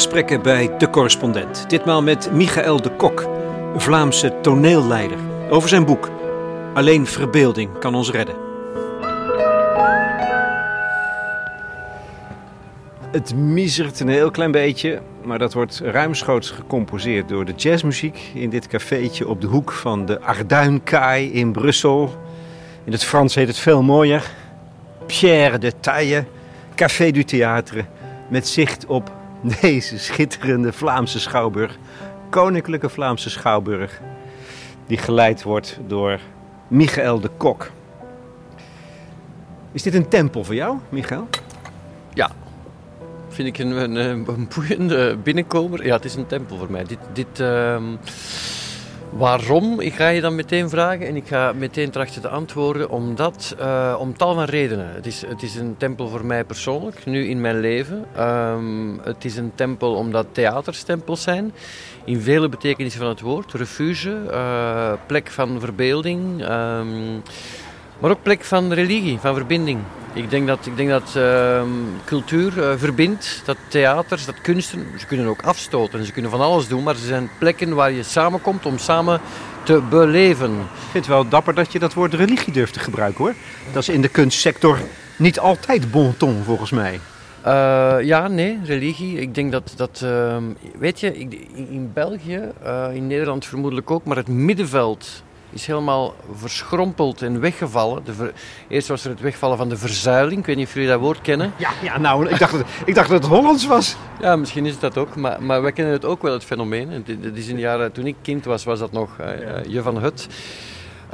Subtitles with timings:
[0.00, 1.70] gesprekken bij De Correspondent.
[1.70, 3.28] Ditmaal met Michael de Kok,
[3.76, 5.18] Vlaamse toneelleider.
[5.50, 6.10] Over zijn boek
[6.74, 8.34] Alleen verbeelding kan ons redden.
[13.10, 18.50] Het miezert een heel klein beetje, maar dat wordt ruimschoots gecomposeerd door de jazzmuziek in
[18.50, 22.14] dit cafeetje op de hoek van de Arduinkaai in Brussel.
[22.84, 24.30] In het Frans heet het veel mooier.
[25.06, 26.24] Pierre de Taille,
[26.74, 27.84] Café du Théâtre,
[28.28, 29.18] met zicht op
[29.60, 31.78] deze schitterende Vlaamse schouwburg,
[32.30, 34.00] Koninklijke Vlaamse Schouwburg,
[34.86, 36.20] die geleid wordt door
[36.68, 37.70] Michael de Kok.
[39.72, 41.28] Is dit een tempel voor jou, Michael?
[42.14, 42.30] Ja,
[43.28, 45.86] vind ik een, een, boeiende binnenkomer.
[45.86, 46.84] Ja, het is een tempel voor mij.
[46.84, 47.84] Dit, dit, ehm,
[49.10, 49.80] waarom?
[49.80, 52.90] Ik ga je dan meteen vragen en ik ga meteen trachten te antwoorden.
[52.90, 54.94] Omdat, uh, om tal van redenen.
[54.94, 58.04] Het is, het is een tempel voor mij persoonlijk, nu in mijn leven.
[58.16, 61.52] Ehm, het is een tempel omdat theaters tempels zijn.
[62.04, 63.52] In vele betekenissen van het woord.
[63.52, 66.44] Refuge, uh, plek van verbeelding.
[66.44, 67.18] Ehm,
[68.00, 69.78] maar ook plek van religie, van verbinding.
[70.12, 71.62] Ik denk dat, ik denk dat uh,
[72.04, 76.68] cultuur uh, verbindt, dat theaters, dat kunsten, ze kunnen ook afstoten, ze kunnen van alles
[76.68, 79.20] doen, maar ze zijn plekken waar je samenkomt om samen
[79.62, 80.50] te beleven.
[80.50, 83.34] Ik vind het wel dapper dat je dat woord religie durft te gebruiken hoor.
[83.72, 84.78] Dat is in de kunstsector
[85.16, 87.00] niet altijd bon ton volgens mij.
[87.46, 89.18] Uh, ja, nee, religie.
[89.18, 90.36] Ik denk dat, dat uh,
[90.78, 91.18] weet je,
[91.54, 98.04] in België, uh, in Nederland vermoedelijk ook, maar het middenveld is helemaal verschrompeld en weggevallen.
[98.04, 98.32] De
[98.68, 100.40] Eerst was er het wegvallen van de verzuiling.
[100.40, 101.52] Ik weet niet of jullie dat woord kennen.
[101.56, 103.96] Ja, ja nou, ik dacht, dat, ik dacht dat het Hollands was.
[104.20, 105.16] Ja, misschien is het dat ook.
[105.16, 107.04] Maar, maar wij kennen het ook wel, het fenomeen.
[107.20, 109.98] Dat is in de jaren, toen ik kind was, was dat nog uh, Je van
[109.98, 110.28] Hut.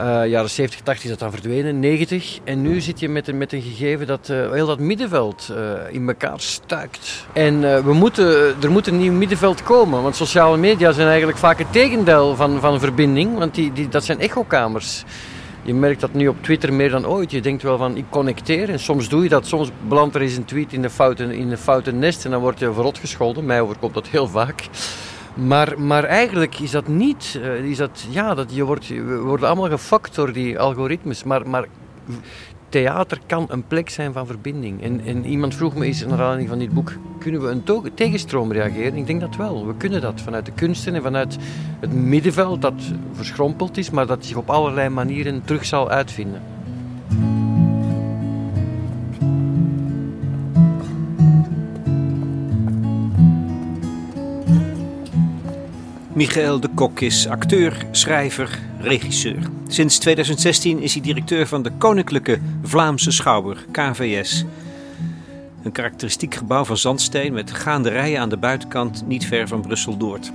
[0.00, 2.38] Uh, jaren 70, 80 is dat dan verdwenen, 90.
[2.44, 5.94] En nu zit je met een, met een gegeven dat uh, heel dat middenveld uh,
[5.94, 7.26] in elkaar stuikt.
[7.32, 10.02] En we moeten, er moet een nieuw middenveld komen.
[10.02, 13.38] Want sociale media zijn eigenlijk vaak het tegendeel van, van verbinding.
[13.38, 15.04] Want die, die, dat zijn echokamers.
[15.62, 17.30] Je merkt dat nu op Twitter meer dan ooit.
[17.30, 18.70] Je denkt wel van, ik connecteer.
[18.70, 19.46] En soms doe je dat.
[19.46, 22.24] Soms belandt er eens een tweet in de foute, in de foute nest.
[22.24, 23.46] En dan word je verrot gescholden.
[23.46, 24.68] Mij overkomt dat heel vaak.
[25.36, 27.38] Maar, maar eigenlijk is dat niet.
[27.42, 31.24] Uh, is dat, ja, dat je wordt, we worden allemaal gefokt door die algoritmes.
[31.24, 31.66] Maar, maar
[32.68, 34.82] theater kan een plek zijn van verbinding.
[34.82, 38.52] En, en iemand vroeg me eens, naar aanleiding van dit boek, kunnen we een tegenstroom
[38.52, 38.96] reageren?
[38.96, 39.66] Ik denk dat wel.
[39.66, 41.36] We kunnen dat vanuit de kunsten en vanuit
[41.80, 42.82] het middenveld dat
[43.12, 46.42] verschrompeld is, maar dat zich op allerlei manieren terug zal uitvinden.
[56.16, 59.50] Michael de Kok is acteur, schrijver, regisseur.
[59.66, 64.44] Sinds 2016 is hij directeur van de Koninklijke Vlaamse Schouwburg, KVS.
[65.62, 70.32] Een karakteristiek gebouw van zandsteen met gaanderijen aan de buitenkant niet ver van Brussel-Doord.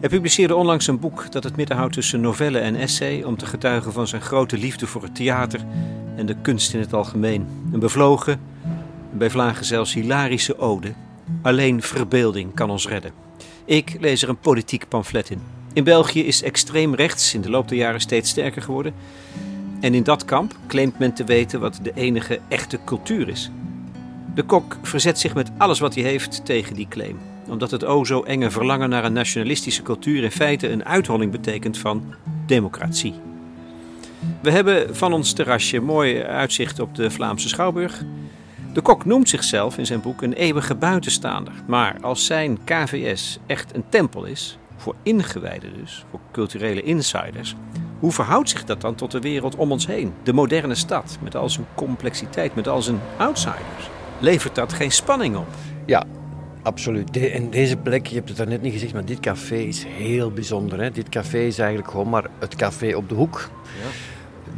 [0.00, 3.46] Hij publiceerde onlangs een boek dat het midden houdt tussen novelle en essay om te
[3.46, 5.60] getuigen van zijn grote liefde voor het theater
[6.16, 7.46] en de kunst in het algemeen.
[7.72, 8.40] Een bevlogen,
[9.12, 10.92] bij Vlagen zelfs hilarische ode.
[11.42, 13.29] Alleen verbeelding kan ons redden.
[13.70, 15.40] Ik lees er een politiek pamflet in.
[15.72, 18.94] In België is extreem rechts in de loop der jaren steeds sterker geworden.
[19.80, 23.50] En in dat kamp claimt men te weten wat de enige echte cultuur is.
[24.34, 27.18] De kok verzet zich met alles wat hij heeft tegen die claim.
[27.48, 31.78] Omdat het o zo enge verlangen naar een nationalistische cultuur in feite een uitholling betekent
[31.78, 32.14] van
[32.46, 33.14] democratie.
[34.42, 38.04] We hebben van ons terrasje mooi uitzicht op de Vlaamse Schouwburg.
[38.72, 41.52] De kok noemt zichzelf in zijn boek een eeuwige buitenstaander.
[41.66, 47.54] Maar als zijn KVS echt een tempel is, voor ingewijden dus, voor culturele insiders,
[47.98, 50.12] hoe verhoudt zich dat dan tot de wereld om ons heen?
[50.22, 53.90] De moderne stad, met al zijn complexiteit, met al zijn outsiders.
[54.18, 55.46] Levert dat geen spanning op?
[55.86, 56.04] Ja,
[56.62, 57.14] absoluut.
[57.14, 60.30] De, en deze plek, je hebt het daarnet niet gezegd, maar dit café is heel
[60.30, 60.80] bijzonder.
[60.80, 60.90] Hè?
[60.90, 63.48] Dit café is eigenlijk gewoon maar het café op de hoek.
[63.82, 63.88] Ja.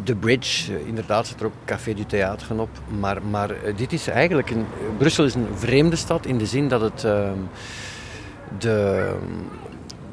[0.05, 2.69] De Bridge, eh, inderdaad zit er ook Café du Theater op.
[3.01, 4.67] Maar, maar eh, dit is eigenlijk een...
[4.99, 7.05] Brussel is een vreemde stad in de zin dat het...
[7.05, 7.31] Uh,
[8.59, 9.11] de,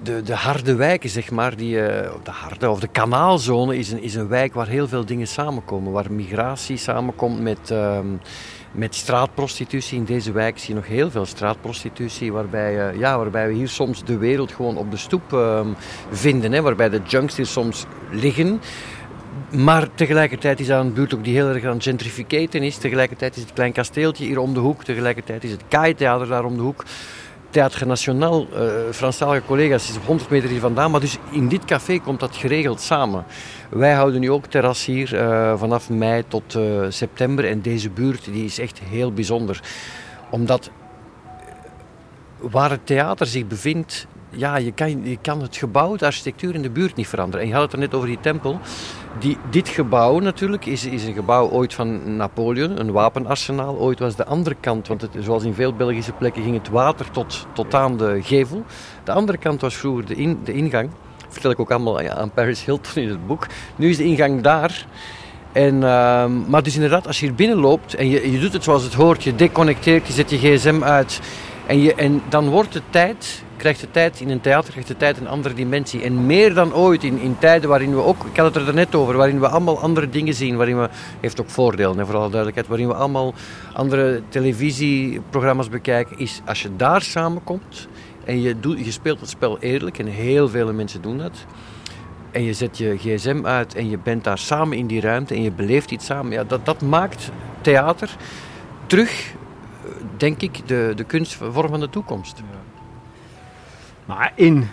[0.04, 1.76] de, de harde wijken, zeg maar, die,
[2.24, 5.92] de harde of de kanaalzone is een, is een wijk waar heel veel dingen samenkomen.
[5.92, 8.00] Waar migratie samenkomt met, uh,
[8.72, 9.98] met straatprostitutie.
[9.98, 14.04] In deze wijk zie je nog heel veel straatprostitutie, waarbij, ja, waarbij we hier soms
[14.04, 15.68] de wereld gewoon op de stoep ehm,
[16.12, 16.52] vinden.
[16.52, 18.62] Hè, waarbij de junks hier soms liggen.
[19.52, 22.78] Maar tegelijkertijd is dat een buurt ook die heel erg aan is.
[22.78, 24.84] Tegelijkertijd is het klein kasteeltje hier om de hoek.
[24.84, 26.84] Tegelijkertijd is het Kai-theater daar om de hoek.
[27.50, 30.92] Theater Nationaal, uh, Franstalige collega's, is op 100 meter hier vandaan.
[30.92, 33.26] Maar dus in dit café komt dat geregeld samen.
[33.70, 37.46] Wij houden nu ook terras hier uh, vanaf mei tot uh, september.
[37.46, 39.62] En deze buurt die is echt heel bijzonder.
[40.30, 40.70] Omdat
[42.40, 46.62] waar het theater zich bevindt, ja, je kan, je kan het gebouw, de architectuur in
[46.62, 47.42] de buurt niet veranderen.
[47.42, 48.60] En je had het er net over die tempel.
[49.18, 53.76] Die, dit gebouw natuurlijk is, is een gebouw ooit van Napoleon, een wapenarsenaal.
[53.78, 57.12] Ooit was de andere kant, want het, zoals in veel Belgische plekken ging het water
[57.12, 58.64] tot, tot aan de gevel.
[59.04, 60.90] De andere kant was vroeger de, de ingang.
[61.18, 63.48] Dat vertel ik ook allemaal aan Paris Hilton in het boek.
[63.76, 64.86] Nu is de ingang daar.
[65.52, 68.64] En, uh, maar dus inderdaad, als je hier binnen loopt en je, je doet het
[68.64, 71.20] zoals het hoort, je deconnecteert, je zet je gsm uit
[71.66, 74.98] en, je, en dan wordt de tijd krijgt de tijd in een theater krijgt de
[74.98, 76.02] tijd een andere dimensie.
[76.02, 78.96] En meer dan ooit in, in tijden waarin we ook, ik had het er net
[78.96, 80.90] over, waarin we allemaal andere dingen zien, waarin we,
[81.20, 83.34] heeft ook voordelen, vooral duidelijkheid, waarin we allemaal
[83.74, 87.88] andere televisieprogramma's bekijken, is als je daar samenkomt
[88.26, 91.46] en je, doet, je speelt het spel eerlijk, en heel veel mensen doen dat,
[92.32, 95.42] en je zet je gsm uit en je bent daar samen in die ruimte en
[95.42, 97.32] je beleeft iets samen, ja, dat, dat maakt
[97.62, 98.16] theater
[98.86, 99.34] terug,
[100.18, 102.42] denk ik, de, de kunstvorm van de toekomst.
[104.10, 104.70] Maar in.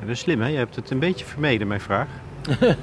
[0.00, 0.48] Dat is slim, hè?
[0.48, 2.06] Je hebt het een beetje vermeden, mijn vraag.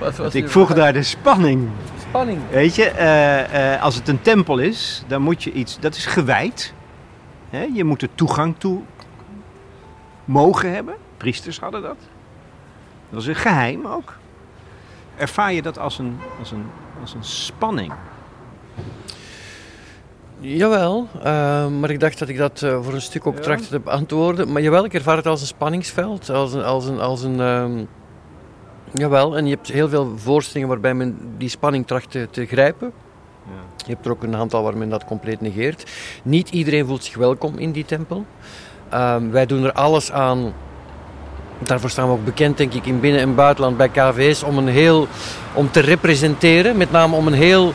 [0.00, 1.68] Wat was ik vroeg daar de spanning.
[2.00, 2.40] Spanning.
[2.50, 5.80] Weet je, uh, uh, als het een tempel is, dan moet je iets.
[5.80, 6.74] Dat is gewijd.
[7.50, 7.68] Hè?
[7.74, 8.82] Je moet er toegang toe
[10.24, 10.94] mogen hebben.
[11.16, 11.98] Priesters hadden dat.
[13.10, 14.16] Dat is een geheim ook.
[15.16, 16.66] Ervaar je dat als een, als een,
[17.00, 17.92] als een spanning?
[20.40, 23.42] Jawel, uh, maar ik dacht dat ik dat uh, voor een stuk ook ja.
[23.42, 24.52] trachtte te beantwoorden.
[24.52, 26.64] Maar jawel, ik ervaar het als een spanningsveld, als een...
[26.64, 27.88] Als een, als een um,
[28.92, 32.92] jawel, en je hebt heel veel voorstellingen waarbij men die spanning tracht te, te grijpen.
[33.44, 33.84] Ja.
[33.86, 35.90] Je hebt er ook een aantal waar men dat compleet negeert.
[36.22, 38.24] Niet iedereen voelt zich welkom in die tempel.
[38.92, 40.52] Uh, wij doen er alles aan
[41.58, 44.68] daarvoor staan we ook bekend, denk ik, in binnen- en buitenland bij KVS, om, een
[44.68, 45.06] heel,
[45.52, 46.76] om te representeren.
[46.76, 47.72] Met name om een heel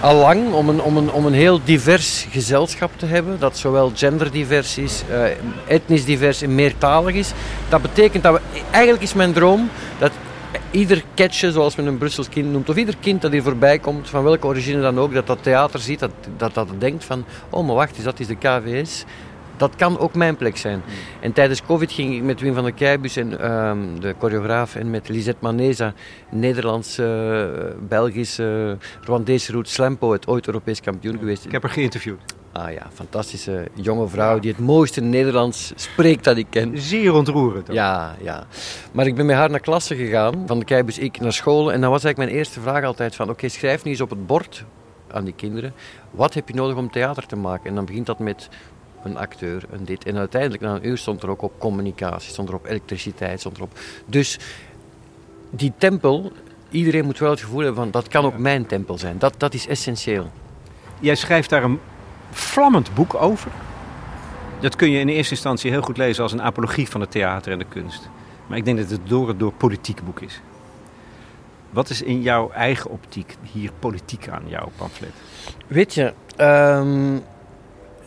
[0.00, 4.78] allang om een, om, een, om een heel divers gezelschap te hebben, dat zowel genderdivers
[4.78, 5.24] is, uh,
[5.66, 7.32] etnisch divers en meertalig is.
[7.68, 10.12] Dat betekent dat we, eigenlijk is mijn droom dat
[10.70, 14.08] ieder catcher, zoals men een Brussels kind noemt, of ieder kind dat hier voorbij komt,
[14.08, 17.66] van welke origine dan ook, dat dat theater ziet, dat dat, dat denkt van, oh
[17.66, 19.04] maar wacht, is dat is de KVS
[19.56, 20.82] dat kan ook mijn plek zijn.
[20.84, 20.94] Hmm.
[21.20, 24.90] En tijdens COVID ging ik met Wim van der Keibus en uh, de choreograaf en
[24.90, 25.92] met Lisette Maneza,
[26.30, 27.02] Nederlandse,
[27.58, 31.44] uh, Belgische, Rwandese route Slampo, het ooit Europees kampioen geweest.
[31.44, 32.20] Ik heb haar geïnterviewd.
[32.52, 36.78] Ah ja, fantastische jonge vrouw die het mooiste Nederlands spreekt dat ik ken.
[36.78, 37.68] Zeer ontroerend.
[37.72, 38.46] Ja, ja.
[38.92, 41.72] Maar ik ben met haar naar klasse gegaan, van de Keibus ik naar school.
[41.72, 44.26] En dan was eigenlijk mijn eerste vraag altijd van, oké, schrijf nu eens op het
[44.26, 44.64] bord
[45.10, 45.72] aan die kinderen,
[46.10, 47.68] wat heb je nodig om theater te maken?
[47.68, 48.48] En dan begint dat met
[49.06, 50.04] een acteur, een dit.
[50.04, 53.56] En uiteindelijk na een uur stond er ook op communicatie, stond er op elektriciteit, stond
[53.56, 53.78] er op.
[54.06, 54.38] Dus
[55.50, 56.32] die tempel,
[56.70, 59.18] iedereen moet wel het gevoel hebben van dat kan ook mijn tempel zijn.
[59.18, 60.30] Dat, dat is essentieel.
[61.00, 61.80] Jij schrijft daar een
[62.30, 63.50] vlammend boek over.
[64.60, 67.52] Dat kun je in eerste instantie heel goed lezen als een apologie van het theater
[67.52, 68.08] en de kunst.
[68.46, 70.40] Maar ik denk dat het door het door politiek boek is.
[71.70, 75.12] Wat is in jouw eigen optiek hier politiek aan jouw pamflet?
[75.66, 77.22] Weet je, um,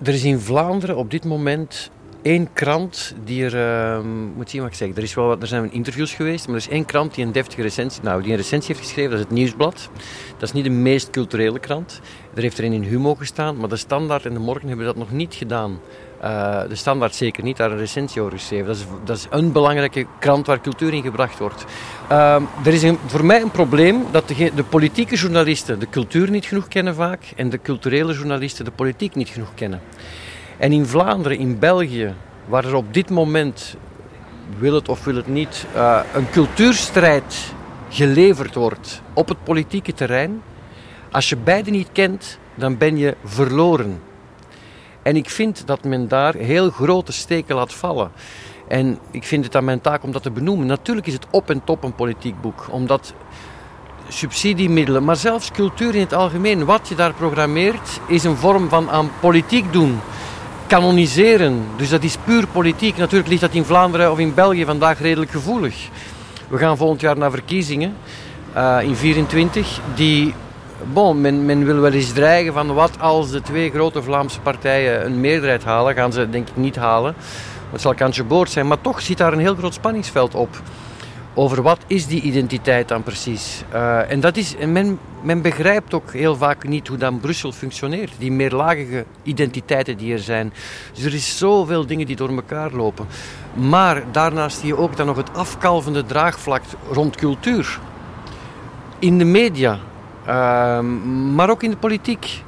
[0.03, 1.91] er is in Vlaanderen op dit moment
[2.21, 3.55] één krant die er,
[3.97, 6.55] uh, moet zien wat ik zeg, er, is wel wat, er zijn interviews geweest, maar
[6.55, 9.19] er is één krant die een deftige recensie, nou, die een recensie heeft geschreven, dat
[9.19, 9.89] is het Nieuwsblad.
[10.33, 11.99] Dat is niet de meest culturele krant.
[12.35, 15.11] Er heeft erin in Humo gestaan, maar de Standaard en de Morgen hebben dat nog
[15.11, 15.79] niet gedaan.
[16.23, 18.65] Uh, de Standaard zeker niet, daar een recensie over geschreven.
[18.65, 21.65] Dat is, dat is een belangrijke krant waar cultuur in gebracht wordt.
[22.11, 26.29] Uh, er is een, voor mij een probleem dat de, de, politieke journalisten de cultuur
[26.29, 29.81] niet genoeg kennen vaak en de culturele journalisten de politiek niet genoeg kennen.
[30.57, 32.13] En in Vlaanderen, in België,
[32.45, 33.75] waar er op dit moment,
[34.57, 37.53] wil het of wil het niet, uh, een cultuurstrijd
[37.89, 40.41] geleverd wordt op het politieke terrein,
[41.11, 44.08] als je beide niet kent, dan ben je verloren.
[45.03, 48.11] En ik vind dat men daar heel grote steken laat vallen.
[48.67, 50.67] En ik vind het aan mijn taak om dat te benoemen.
[50.67, 53.13] Natuurlijk is het op en top een politiek boek, omdat
[54.07, 58.89] subsidiemiddelen, maar zelfs cultuur in het algemeen, wat je daar programmeert, is een vorm van
[58.89, 59.99] aan politiek doen.
[60.67, 62.97] Kanoniseren, dus dat is puur politiek.
[62.97, 65.89] Natuurlijk ligt dat in Vlaanderen of in België vandaag redelijk gevoelig.
[66.47, 67.95] We gaan volgend jaar naar verkiezingen
[68.57, 70.33] uh, in 24, die
[70.83, 75.05] Bon, men, men, wil wel eens dreigen van wat als de twee grote Vlaamse partijen
[75.05, 75.95] een meerderheid halen.
[75.95, 77.15] Gaan ze denk ik niet halen.
[77.71, 78.67] Het zal kantje boord zijn.
[78.67, 80.61] Maar toch zit daar een heel groot spanningsveld op.
[81.33, 83.63] Over wat is die identiteit dan precies?
[83.73, 88.11] Uh, en dat is, men, men begrijpt ook heel vaak niet hoe dan Brussel functioneert.
[88.17, 90.53] Die meerlagige identiteiten die er zijn.
[90.93, 93.07] Dus er is zoveel dingen die door elkaar lopen.
[93.53, 97.79] Maar daarnaast zie je ook dan nog het afkalvende draagvlak rond cultuur.
[98.99, 99.79] In de media,
[100.29, 102.43] Ehm, maar ook in de politiek.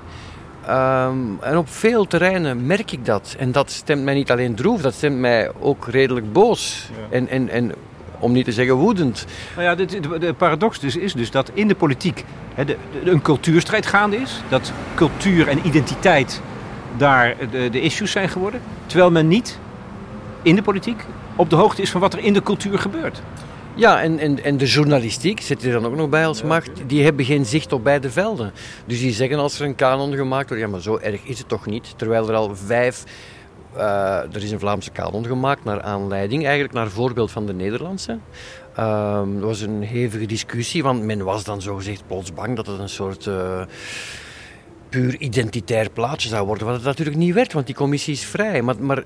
[0.66, 3.36] Ehm, en op veel terreinen merk ik dat.
[3.38, 6.90] En dat stemt mij niet alleen droef, dat stemt mij ook redelijk boos.
[7.10, 7.72] En, en, en
[8.20, 9.26] om niet te zeggen woedend.
[9.56, 13.22] Nou ja, de, de, paradox dus is dus dat in de politiek hè, de, een
[13.22, 14.42] cultuurstrijd gaande is.
[14.50, 16.42] Dat cultuur en identiteit
[16.98, 18.62] daar de, de issues zijn geworden.
[18.86, 19.60] Terwijl men niet
[20.42, 23.22] in de politiek op de hoogte is van wat er in de cultuur gebeurt.
[23.82, 26.70] Ja, en, en, en de journalistiek zit er dan ook nog bij als macht.
[26.88, 28.52] Die hebben geen zicht op beide velden.
[28.86, 31.48] Dus die zeggen als er een kanon gemaakt wordt, ja maar zo erg is het
[31.48, 31.94] toch niet.
[31.98, 33.04] Terwijl er al vijf
[33.78, 38.18] uh, er is een Vlaamse kanon gemaakt naar aanleiding, eigenlijk naar voorbeeld van de Nederlandse.
[38.80, 38.86] Uh,
[39.16, 42.90] er was een hevige discussie, want men was dan zogezegd plots bang dat het een
[42.90, 43.62] soort uh,
[44.92, 46.66] puur identitair plaatje zou worden.
[46.66, 48.62] Wat het natuurlijk niet werd, want die commissie is vrij.
[48.62, 49.04] Maar, maar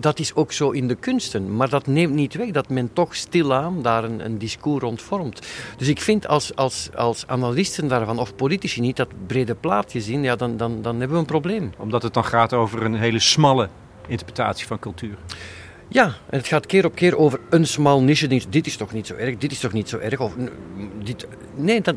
[0.00, 1.56] dat is ook zo in de kunsten.
[1.56, 5.46] Maar dat neemt niet weg dat men toch stilaan daar een, een discours rond vormt.
[5.76, 10.22] Dus ik vind als, als, als analisten daarvan, of politici niet, dat brede plaatje zien,
[10.22, 11.72] ja, dan, dan, dan hebben we een probleem.
[11.78, 13.68] Omdat het dan gaat over een hele smalle
[14.06, 15.16] interpretatie van cultuur.
[15.92, 18.48] Ja, en het gaat keer op keer over een smal niche.
[18.48, 20.20] Dit is toch niet zo erg, dit is toch niet zo erg.
[20.20, 20.34] Of,
[21.02, 21.94] dit, nee, dat,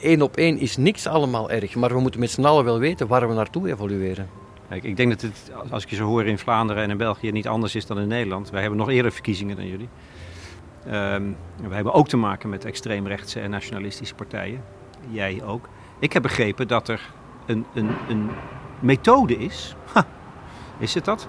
[0.00, 1.74] één op één is niks allemaal erg.
[1.74, 4.28] Maar we moeten met z'n allen wel weten waar we naartoe evolueren.
[4.68, 7.30] Kijk, ik denk dat het, als ik je zo hoor in Vlaanderen en in België,
[7.30, 8.50] niet anders is dan in Nederland.
[8.50, 9.88] Wij hebben nog eerder verkiezingen dan jullie.
[10.86, 11.36] Um,
[11.68, 14.64] we hebben ook te maken met extreemrechtse en nationalistische partijen.
[15.10, 15.68] Jij ook.
[15.98, 17.00] Ik heb begrepen dat er
[17.46, 18.30] een, een, een
[18.80, 19.74] methode is.
[19.92, 20.06] Ha,
[20.78, 21.28] is het dat?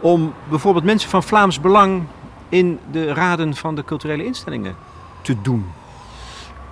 [0.00, 2.02] Om bijvoorbeeld mensen van Vlaams Belang
[2.48, 4.76] in de raden van de culturele instellingen
[5.22, 5.66] te doen.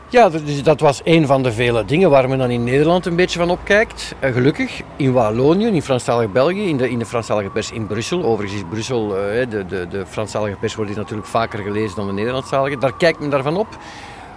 [0.09, 0.31] Ja,
[0.63, 3.51] dat was een van de vele dingen waar men dan in Nederland een beetje van
[3.51, 4.15] opkijkt.
[4.25, 8.25] Uh, gelukkig, in Wallonië, in Franstalig België, in de, in de Franstalige pers in Brussel.
[8.25, 12.13] Overigens is Brussel, uh, de, de, de Franstalige pers wordt natuurlijk vaker gelezen dan de
[12.13, 12.79] Nederlandstalige.
[12.79, 13.69] Daar kijkt men daarvan op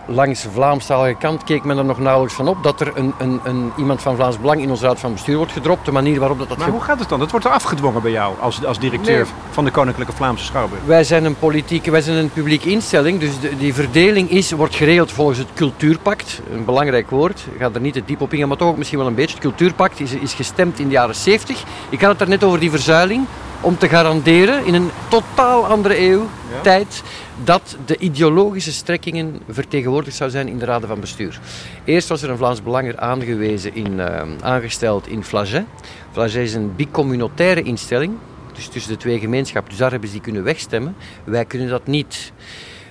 [0.07, 3.39] langs de Vlaamstalige kant keek men er nog nauwelijks van op dat er een, een,
[3.43, 5.85] een, iemand van Vlaams Belang in onze raad van bestuur wordt gedropt.
[5.85, 6.49] De manier waarop dat...
[6.49, 7.19] dat maar hoe gaat het dan?
[7.19, 10.81] Dat wordt er afgedwongen bij jou als, als directeur van de Koninklijke Vlaamse Schouwburg?
[10.85, 15.11] Wij zijn een politieke, wij zijn een publieke instelling, dus die verdeling is, wordt geregeld
[15.11, 16.41] volgens het cultuurpact.
[16.51, 18.99] Een belangrijk woord, ik ga er niet te diep op ingaan, maar toch ook misschien
[18.99, 19.33] wel een beetje.
[19.33, 21.63] Het cultuurpact is, is gestemd in de jaren 70.
[21.89, 23.25] Ik had het net over die verzuiling
[23.61, 26.27] om te garanderen in een totaal andere eeuw,
[26.61, 27.03] tijd,
[27.43, 31.39] dat de ideologische strekkingen vertegenwoordigd zou zijn in de raden van bestuur.
[31.85, 35.65] Eerst was er een Vlaams Belanger aangewezen in, uh, aangesteld in Flaget.
[36.11, 38.13] Flaget is een bicommunautaire instelling,
[38.53, 39.69] dus tussen de twee gemeenschappen.
[39.69, 40.95] Dus daar hebben ze die kunnen wegstemmen.
[41.23, 42.31] Wij kunnen dat niet.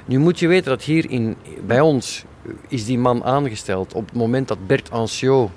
[0.05, 2.25] Nu moet je weten dat hier in, bij ons
[2.69, 5.51] is die man aangesteld op het moment dat Bert Anciot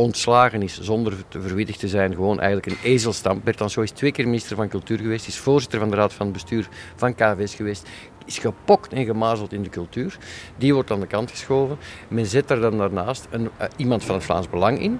[0.00, 2.14] ontslagen is zonder te verwittigd te zijn.
[2.14, 3.40] Gewoon eigenlijk een ezelstam.
[3.44, 6.32] Bert Anciot is twee keer minister van Cultuur geweest, is voorzitter van de Raad van
[6.32, 7.88] Bestuur van KVS geweest,
[8.26, 10.18] is gepokt en gemazeld in de cultuur.
[10.56, 11.78] Die wordt aan de kant geschoven.
[12.08, 14.98] Men zet er dan daarnaast een, uh, iemand van het Vlaams Belang in.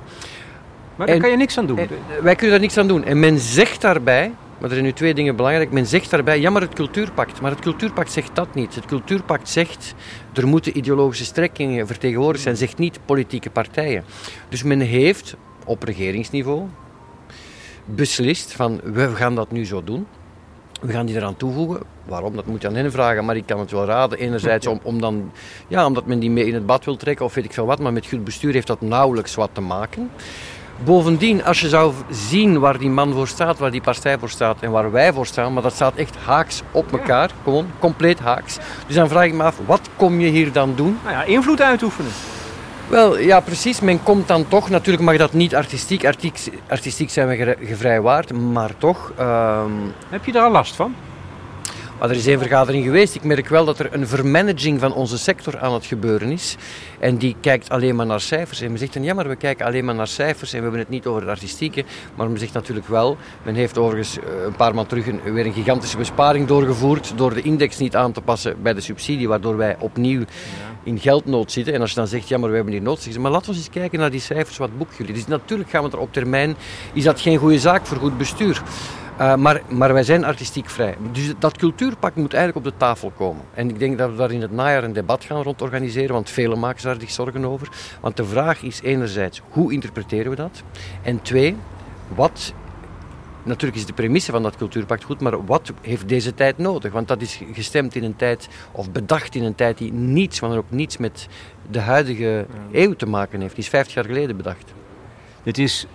[0.97, 1.77] Maar daar kan je niks aan doen.
[2.23, 3.05] wij kunnen daar niks aan doen.
[3.05, 5.71] En men zegt daarbij, maar er zijn nu twee dingen belangrijk.
[5.71, 7.41] Men zegt daarbij, ja maar het cultuurpact.
[7.41, 8.75] Maar het cultuurpact zegt dat niet.
[8.75, 9.95] Het cultuurpact zegt,
[10.33, 12.57] er moeten ideologische strekkingen vertegenwoordigd zijn.
[12.57, 14.05] Zegt niet politieke partijen.
[14.49, 16.69] Dus men heeft op regeringsniveau
[17.85, 20.07] beslist van, we gaan dat nu zo doen.
[20.81, 21.83] We gaan die eraan toevoegen.
[22.05, 22.37] Waarom?
[22.37, 24.19] Dat moet je aan hen vragen, maar ik kan het wel raden.
[24.19, 25.33] Enerzijds om, om dan,
[25.69, 27.79] ja, omdat men die mee in het bad wil trekken of weet ik veel wat,
[27.79, 30.11] maar met goed bestuur heeft dat nauwelijks wat te maken.
[30.85, 34.57] Bovendien, als je zou zien waar die man voor staat, waar die partij voor staat
[34.61, 38.59] en waar wij voor staan, maar dat staat echt haaks op elkaar, gewoon compleet haaks.
[38.87, 40.99] Dus dan vraag ik me af, wat kom je hier dan doen?
[41.03, 42.11] Nou ja, invloed uitoefenen.
[42.89, 43.81] Wel, ja, precies.
[43.81, 46.05] Men komt dan toch, natuurlijk mag dat niet artistiek.
[46.05, 49.13] Artistiek, artistiek zijn we gevrijwaard, maar toch.
[49.21, 49.93] Um...
[50.09, 50.95] Heb je daar al last van?
[52.01, 53.15] Maar er is één vergadering geweest.
[53.15, 56.57] Ik merk wel dat er een vermanaging van onze sector aan het gebeuren is.
[56.99, 58.61] En die kijkt alleen maar naar cijfers.
[58.61, 60.81] En men zegt dan, ja, maar we kijken alleen maar naar cijfers en we hebben
[60.81, 61.85] het niet over het artistieke.
[62.15, 65.53] Maar men zegt natuurlijk wel, men heeft overigens eh, een paar maanden terug weer een
[65.53, 69.77] gigantische besparing doorgevoerd door de index niet aan te passen bij de subsidie, waardoor wij
[69.79, 70.25] opnieuw
[70.83, 71.75] in geldnood zitten.
[71.75, 73.71] En als je dan zegt, ja, maar we hebben hier nood, maar laten we eens
[73.71, 75.15] kijken naar die cijfers, wat boek jullie.
[75.15, 76.57] Dus natuurlijk gaan we er op termijn,
[76.93, 78.63] is dat geen goede zaak voor goed bestuur.
[79.21, 80.97] Uh, maar, maar wij zijn artistiek vrij.
[81.13, 83.45] Dus dat cultuurpak moet eigenlijk op de tafel komen.
[83.55, 86.31] En ik denk dat we daar in het najaar een debat gaan rond organiseren, want
[86.31, 87.69] velen maken daar zich zorgen over.
[88.01, 90.63] Want de vraag is enerzijds, hoe interpreteren we dat?
[91.03, 91.57] En twee,
[92.15, 92.53] wat
[93.43, 96.93] Natuurlijk is de premisse van dat cultuurpact goed, maar wat heeft deze tijd nodig?
[96.93, 100.57] Want dat is gestemd in een tijd, of bedacht in een tijd die niets, maar
[100.57, 101.29] ook niets met
[101.71, 103.55] de huidige eeuw te maken heeft.
[103.55, 104.73] Die is 50 jaar geleden bedacht.
[105.43, 105.87] Dit is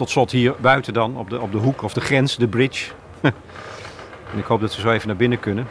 [0.00, 2.90] tot slot hier buiten dan, op de, op de hoek of de grens, de bridge.
[4.32, 5.68] en ik hoop dat we zo even naar binnen kunnen.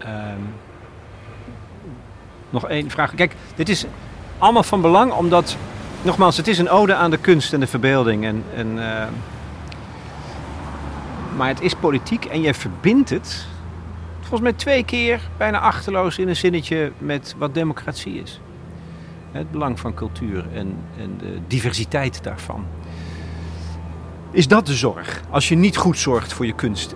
[0.00, 0.54] Um,
[2.50, 3.14] nog één vraag.
[3.14, 3.86] Kijk, dit is
[4.38, 5.56] allemaal van belang omdat
[6.02, 8.24] Nogmaals, het is een ode aan de kunst en de verbeelding.
[8.24, 9.06] En, en, uh,
[11.36, 13.46] maar het is politiek en jij verbindt het
[14.20, 18.40] volgens mij twee keer bijna achterloos in een zinnetje met wat democratie is.
[19.32, 22.64] Het belang van cultuur en, en de diversiteit daarvan.
[24.30, 25.22] Is dat de zorg?
[25.30, 26.94] Als je niet goed zorgt voor je kunst.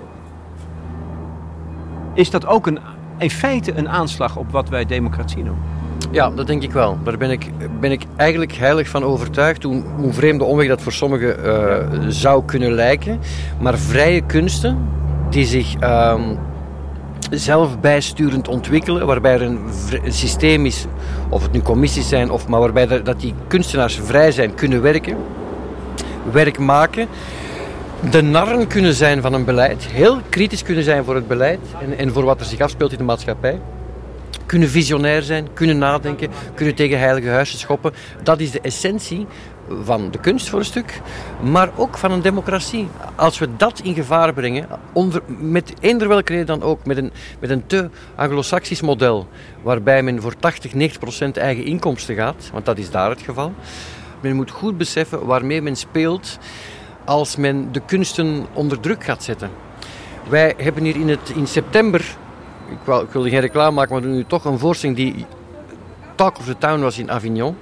[2.15, 2.79] Is dat ook een,
[3.19, 5.63] in feite een aanslag op wat wij democratie noemen?
[6.11, 6.99] Ja, dat denk ik wel.
[7.05, 9.63] Daar ben ik, ben ik eigenlijk heilig van overtuigd.
[9.63, 13.21] Hoe, hoe vreemde omweg dat voor sommigen uh, zou kunnen lijken.
[13.61, 14.89] Maar vrije kunsten
[15.31, 16.21] die zich uh,
[17.31, 19.59] zelf bijsturend ontwikkelen, waarbij er een,
[20.05, 20.87] een, systeem is,
[21.33, 25.17] of het nu commissies zijn, of, maar waarbij dat die kunstenaars vrij zijn, kunnen werken,
[26.33, 27.09] werk maken
[28.11, 31.99] de narren kunnen zijn van een beleid, heel kritisch kunnen zijn voor het beleid en,
[31.99, 33.61] en voor wat er zich afspeelt in de maatschappij
[34.47, 37.93] kunnen visionair zijn, kunnen nadenken, kunnen tegen heilige huisjes schoppen.
[38.23, 39.27] Dat is de essentie
[39.83, 41.01] van de kunst voor een stuk,
[41.43, 42.89] maar ook van een democratie.
[43.15, 47.13] Als we dat in gevaar brengen, onder, met eender welke reden dan ook, met een,
[47.41, 49.29] met een te anglo-saxisch model,
[49.63, 53.53] waarbij men voor 80, 90 procent eigen inkomsten gaat, want dat is daar het geval.
[54.21, 56.39] Men moet goed beseffen waarmee men speelt
[57.05, 59.51] als men de kunsten onder druk gaat zetten.
[60.29, 62.17] Wij hebben hier in, het, in september
[62.71, 62.79] ik,
[63.13, 65.27] wil, geen reclame maken, maar we doen nu toch een voorstelling die
[66.15, 67.57] Talk of the Town was in Avignon.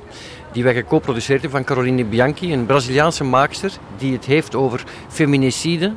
[0.53, 5.93] Die wij geco-produceerd hebben van Caroline Bianchi, een Braziliaanse maakster die het heeft over feminicide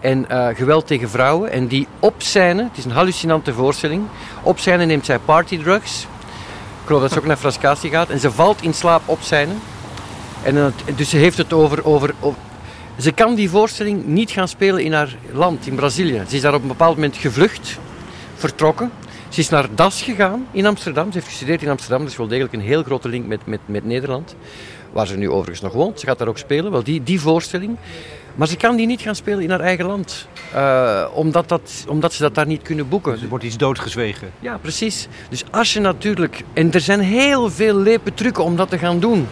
[0.00, 1.50] en uh, geweld tegen vrouwen.
[1.50, 4.02] En die op scène, het is een hallucinante voorstelling,
[4.42, 6.02] op scène neemt zij partydrugs.
[6.82, 8.10] Ik geloof dat ze ook naar Frascati gaat.
[8.10, 9.52] En ze valt in slaap op scène.
[10.42, 12.14] En, dus ze heeft het over, over
[12.98, 16.22] ze kan die voorstelling niet gaan spelen in haar land, in Brazilië.
[16.28, 17.78] Ze is daar op een bepaald moment gevlucht
[18.34, 18.90] vertrokken.
[19.32, 21.06] Ze is naar DAS gegaan in Amsterdam.
[21.06, 23.84] Ze heeft gestudeerd in Amsterdam, dus wel degelijk een heel grote link met, met, met
[23.84, 24.36] Nederland.
[24.92, 26.00] Waar ze nu overigens nog woont.
[26.00, 27.76] Ze gaat daar ook spelen, wel die, die voorstelling.
[28.34, 30.26] Maar ze kan die niet gaan spelen in haar eigen land.
[30.54, 33.12] Uh, omdat, dat, omdat ze dat daar niet kunnen boeken.
[33.12, 34.30] Dus er wordt iets doodgezwegen.
[34.40, 35.08] Ja, precies.
[35.28, 36.42] Dus als je natuurlijk...
[36.52, 39.28] En er zijn heel veel lepe trucken om dat te gaan doen.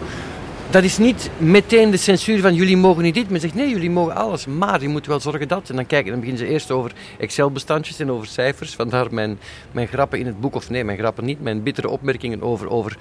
[0.70, 3.30] Dat is niet meteen de censuur van jullie mogen niet dit.
[3.30, 4.46] Men zegt nee, jullie mogen alles.
[4.46, 5.70] Maar je moet wel zorgen dat.
[5.70, 8.74] En dan, kijken, dan beginnen ze eerst over Excel-bestandjes en over cijfers.
[8.74, 9.38] Vandaar mijn,
[9.72, 10.54] mijn grappen in het boek.
[10.54, 11.40] Of nee, mijn grappen niet.
[11.40, 12.96] Mijn bittere opmerkingen over, over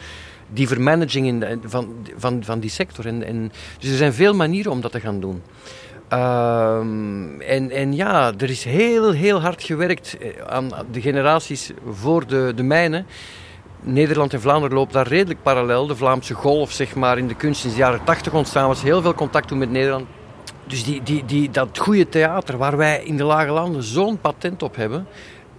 [0.47, 3.05] die vermanaging in van, van, van die sector.
[3.05, 5.41] En, en, dus er zijn veel manieren om dat te gaan doen.
[6.13, 12.27] Um, en, en ja, er is heel, heel hard gewerkt eh, aan de generaties voor
[12.27, 13.03] de, de mijne.
[13.81, 15.87] Nederland en Vlaanderen lopen daar redelijk parallel.
[15.87, 18.81] De Vlaamse golf, zeg maar, in de kunst in de jaren 80 ontstaan was.
[18.81, 20.05] Heel veel contact toen met Nederland.
[20.67, 24.63] Dus die, die, die, dat goede theater waar wij in de lage landen zo'n patent
[24.63, 25.07] op hebben,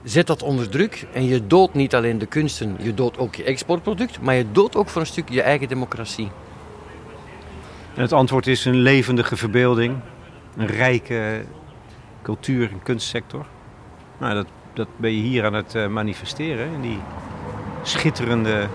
[0.02, 1.06] zet dat onder druk.
[1.12, 4.76] En je doodt niet alleen de kunsten, je doodt ook je exportproduct, maar je doodt
[4.76, 6.30] ook voor een stuk je eigen democratie.
[7.94, 9.96] En het antwoord is een levendige verbeelding,
[10.56, 11.44] een rijke
[12.22, 13.46] cultuur- en kunstsector.
[14.18, 16.98] Nou, dat, dat ben je hier aan het eh, manifesteren in die
[17.82, 18.66] schitterende,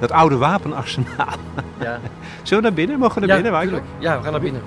[0.00, 1.36] dat oude wapenarsenaal.
[1.80, 2.00] Ja.
[2.42, 2.98] Zullen we naar binnen?
[2.98, 3.60] Mogen we naar binnen?
[3.70, 4.62] Ja, ja, we gaan naar binnen.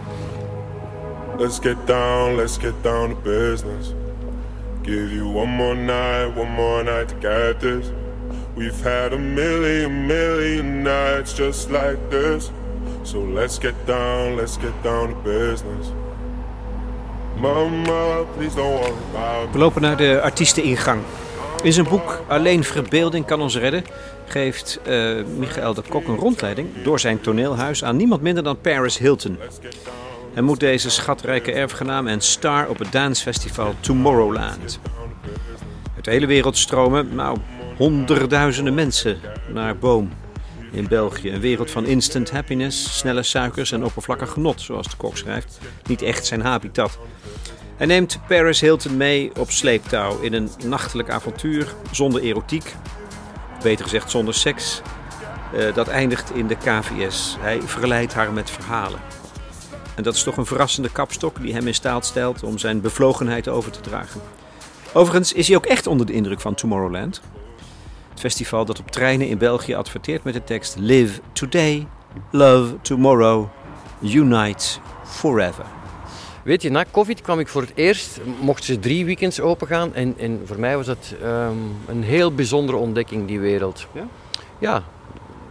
[1.37, 3.93] Let's get down, let's get down to business.
[4.83, 7.91] Give you one more night, one more night to get this.
[8.55, 12.51] We've had a million, million nights just like this.
[13.03, 15.91] So let's get down, let's get down to business.
[17.39, 21.01] Mama, please don't worry about We lopen naar de artiesteningang.
[21.63, 23.83] In zijn boek Alleen verbeelding kan ons redden
[24.27, 28.97] geeft uh, Michael de Kok een rondleiding door zijn toneelhuis aan niemand minder dan Paris
[28.97, 29.37] Hilton.
[30.33, 34.79] Hij moet deze schatrijke erfgenaam en star op het dansfestival Tomorrowland.
[35.95, 37.37] Uit de hele wereld stromen nou,
[37.77, 39.19] honderdduizenden mensen
[39.53, 40.09] naar Boom
[40.71, 41.31] in België.
[41.31, 45.59] Een wereld van instant happiness, snelle suikers en oppervlakkig genot, zoals de kok schrijft.
[45.87, 46.97] Niet echt zijn habitat.
[47.77, 52.75] Hij neemt Paris Hilton mee op sleeptouw in een nachtelijk avontuur zonder erotiek,
[53.63, 54.81] beter gezegd zonder seks.
[55.53, 57.37] Uh, dat eindigt in de KVS.
[57.39, 58.99] Hij verleidt haar met verhalen.
[59.95, 63.47] En dat is toch een verrassende kapstok die hem in staat stelt om zijn bevlogenheid
[63.47, 64.21] over te dragen.
[64.93, 67.21] Overigens is hij ook echt onder de indruk van Tomorrowland.
[68.09, 71.87] Het festival dat op treinen in België adverteert met de tekst Live Today,
[72.31, 73.47] Love Tomorrow,
[74.01, 74.67] Unite
[75.03, 75.76] Forever.
[76.47, 79.93] Weet je, na COVID kwam ik voor het eerst, mochten ze drie weekends open gaan.
[79.93, 83.87] En, en voor mij was dat um, een heel bijzondere ontdekking, die wereld.
[83.91, 84.07] Ja?
[84.57, 84.83] ja,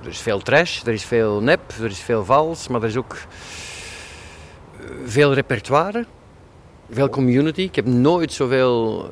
[0.02, 2.96] er is veel trash, er is veel nep, er is veel vals, maar er is
[2.96, 6.04] ook eh, veel repertoire,
[6.90, 7.60] veel community.
[7.60, 9.10] Ik heb nooit zoveel eh,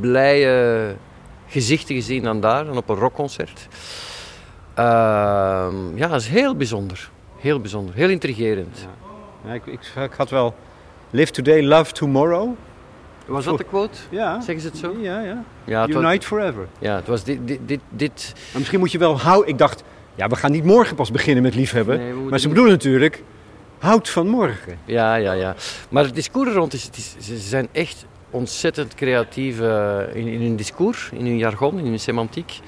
[0.00, 0.96] blije
[1.46, 3.68] gezichten gezien dan daar, dan op een rockconcert.
[4.78, 4.84] Uh,
[5.94, 8.86] ja, dat is heel bijzonder Heel bijzonder, heel intrigerend.
[9.46, 10.54] Ja, ik, ik, ik had wel
[11.14, 12.56] Live Today, Love Tomorrow.
[13.26, 13.98] Was dat de quote?
[14.10, 14.40] Ja.
[14.40, 14.96] Zeggen ze het zo?
[15.00, 15.44] Ja, ja.
[15.64, 16.68] Ja, was, Unite Forever.
[16.78, 19.48] ja, het was dit, dit, dit, dit Maar misschien moet je wel houden.
[19.48, 19.82] Ik dacht,
[20.14, 21.98] ja, we gaan niet morgen pas beginnen met liefhebben.
[21.98, 23.22] Nee, maar ze bedoelen natuurlijk,
[23.78, 24.78] houd van morgen.
[24.84, 25.54] Ja, ja, ja.
[25.88, 30.40] Maar het discours rond is, het is ze zijn echt ontzettend creatief eh, in, in
[30.40, 32.60] hun discours, in hun jargon, in hun semantiek.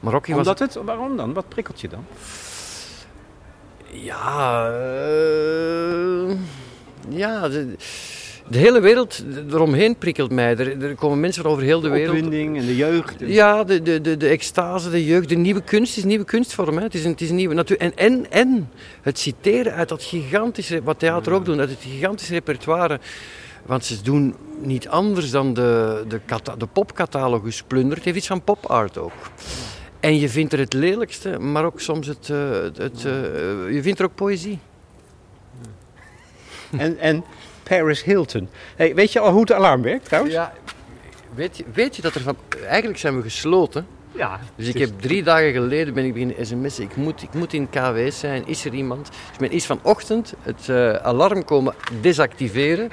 [0.00, 0.14] Was...
[0.28, 1.32] Omdat het, waarom dan?
[1.32, 2.04] Wat prikkelt je dan?
[3.90, 6.36] Ja, eh,
[7.08, 7.74] ja de,
[8.48, 10.56] de hele wereld eromheen prikkelt mij.
[10.56, 12.16] Er, er komen mensen van over heel de wereld.
[12.16, 13.14] Opwinding en de jeugd.
[13.18, 16.24] Ja, de, de, de, de extase, de jeugd, de nieuwe kunst het is een nieuwe
[16.24, 16.76] kunstvorm.
[16.76, 16.82] Hè.
[16.82, 17.78] Het, is een, het is een nieuwe natuur.
[17.78, 18.70] En, en, en
[19.02, 23.00] het citeren uit dat gigantische, wat theater ook doet, uit het gigantische repertoire.
[23.66, 27.96] Want ze doen niet anders dan de, de, cata- de popcatalogus plunderen.
[27.96, 29.12] Het heeft iets van pop-art ook.
[30.00, 32.30] En je vindt er het lelijkste, maar ook soms het...
[32.30, 33.12] eh, het, het, eh,
[33.74, 34.58] je vindt er ook poëzie.
[36.76, 37.24] En, en
[37.62, 38.48] Paris Hilton.
[38.76, 40.34] Hey, weet je al hoe het alarm werkt trouwens?
[40.34, 40.52] Ja,
[41.34, 42.36] weet, je, weet je dat er van...
[42.66, 43.86] Eigenlijk zijn we gesloten.
[44.12, 44.40] Ja.
[44.56, 46.84] Dus ik heb drie dagen geleden ben ik beginnen sms'en.
[46.84, 48.46] Ik moet, ik moet in KW zijn.
[48.46, 49.08] Is er iemand?
[49.28, 52.90] Dus men is vanochtend het eh, alarm komen desactiveren.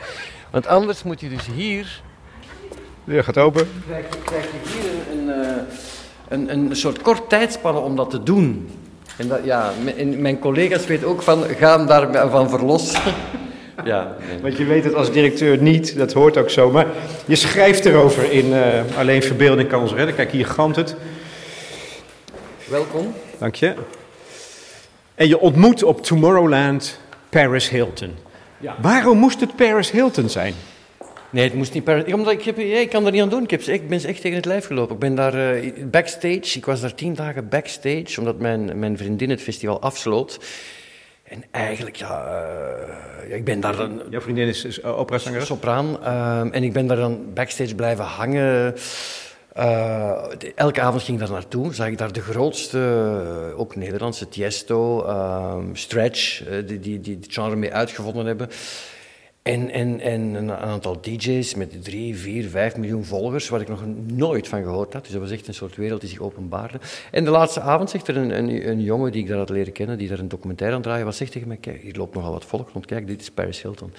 [0.49, 2.01] Want anders moet je dus hier...
[3.03, 3.67] De deur gaat open.
[3.85, 5.61] Krijg je, krijg je hier een, een, eh,
[6.27, 8.69] een, een soort kort tijdspanne om dat te doen.
[9.17, 9.71] En dat, ja,
[10.17, 13.01] mijn collega's weten ook van, ga hem daarvan verlossen.
[13.83, 14.41] ja, nee.
[14.41, 16.71] Want je weet het als directeur niet, dat hoort ook zo.
[16.71, 16.87] Maar
[17.25, 20.15] je schrijft erover in eh, Alleen Verbeelding kan ons redden.
[20.15, 20.95] Kijk, hier gant het.
[22.69, 23.13] Welkom.
[23.37, 23.73] Dank je.
[25.15, 28.11] En je ontmoet op Tomorrowland Paris Hilton.
[28.57, 28.75] Ja.
[28.81, 30.53] Waarom moest het Paris Hilton zijn?
[31.29, 31.89] Nee, het moest niet.
[32.13, 33.43] Omdat ik, heb, ja, ik kan er niet aan doen.
[33.43, 34.93] Ik, heb, ik ben ze echt tegen het lijf gelopen.
[34.93, 36.57] Ik ben daar eh, backstage.
[36.57, 40.39] Ik was daar tien dagen backstage, omdat mijn, mijn vriendin het festival afsloot.
[41.33, 42.25] En eigenlijk, ja...
[42.25, 44.01] eh, ja, ik ben daar dan...
[44.09, 45.47] Jouw vriendin is, is operazangeres?
[45.47, 46.03] Sopraan.
[46.03, 48.75] ehm, en ik ben daar dan backstage blijven hangen.
[49.53, 51.73] Eh, de- elke avond ging ik daar naartoe.
[51.73, 52.79] Zag ik daar de grootste,
[53.51, 58.49] eh, ook Nederlandse, Tiesto, ehm, Stretch, eh, die, die, die het genre mee uitgevonden hebben.
[59.43, 63.83] En, en, en een aantal DJ's met drie, vier, vijf miljoen volgers, waar ik nog
[64.05, 65.03] nooit van gehoord had.
[65.03, 66.79] Dus dat was echt een soort wereld die zich openbaarde.
[67.11, 69.73] En de laatste avond zegt er een, een, een jongen die ik daar had leren
[69.73, 72.15] kennen, die daar een documentaire aan het draaien was, zegt tegen mij, kijk, hier loopt
[72.15, 73.93] nogal wat volk rond, kijk, dit is Paris Hilton.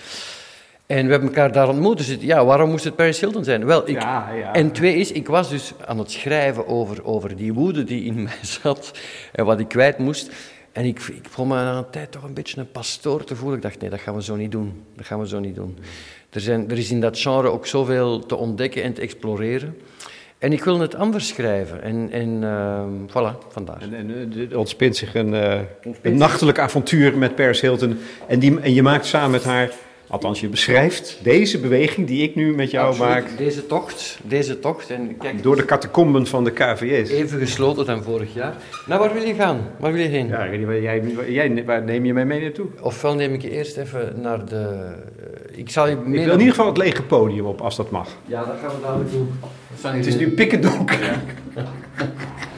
[0.87, 1.96] En we hebben elkaar daar ontmoet.
[1.96, 3.64] Dus het- ja, waarom moest het Paris Hilton zijn?
[3.64, 4.52] Wel, ik, Ja, ja.
[4.54, 8.22] En twee is, ik was dus aan het schrijven over, over die woede die in
[8.22, 8.92] mij zat
[9.33, 10.30] en wat ik kwijt moest.
[10.74, 13.56] En ik, ik begon me aan een tijd toch een beetje een pastoor te voelen.
[13.56, 14.84] Ik dacht, nee, dat gaan we zo niet doen.
[14.96, 15.78] Dat gaan we zo niet doen.
[16.30, 19.76] Er, zijn, er is in dat genre ook zoveel te ontdekken en te exploreren.
[20.38, 21.82] En ik wil het anders schrijven.
[21.82, 23.80] En, en ehm, voilà, vandaar.
[23.80, 25.60] En, en eh, er ontspint zich een, eh,
[26.02, 27.98] een nachtelijk avontuur met Paris Hilton.
[28.26, 29.70] En, die, en je maakt samen met haar,
[30.14, 33.11] althans je beschrijft deze beweging die ik nu met jou Absoluut.
[33.12, 33.38] maak...
[33.38, 34.90] Deze tocht, deze tocht.
[34.90, 37.11] En kijk, door de catacomben van de KVS.
[37.11, 38.55] even gesloten dan vorig jaar.
[38.87, 39.61] Nou, waar wil je gaan?
[39.79, 40.27] Waar wil je heen?
[40.29, 42.66] Ja, ik weet niet, waar jij, jij, waar neem je mij mee naartoe?
[42.81, 44.92] Ofwel neem ik je eerst even naar de...
[45.53, 47.90] eh, ik zal je Ik wil in ieder geval het lege podium op, als dat
[47.90, 48.09] mag.
[48.27, 49.31] Ja, dat gaan we dadelijk doen.
[49.83, 50.98] Het is nu pikkendonker.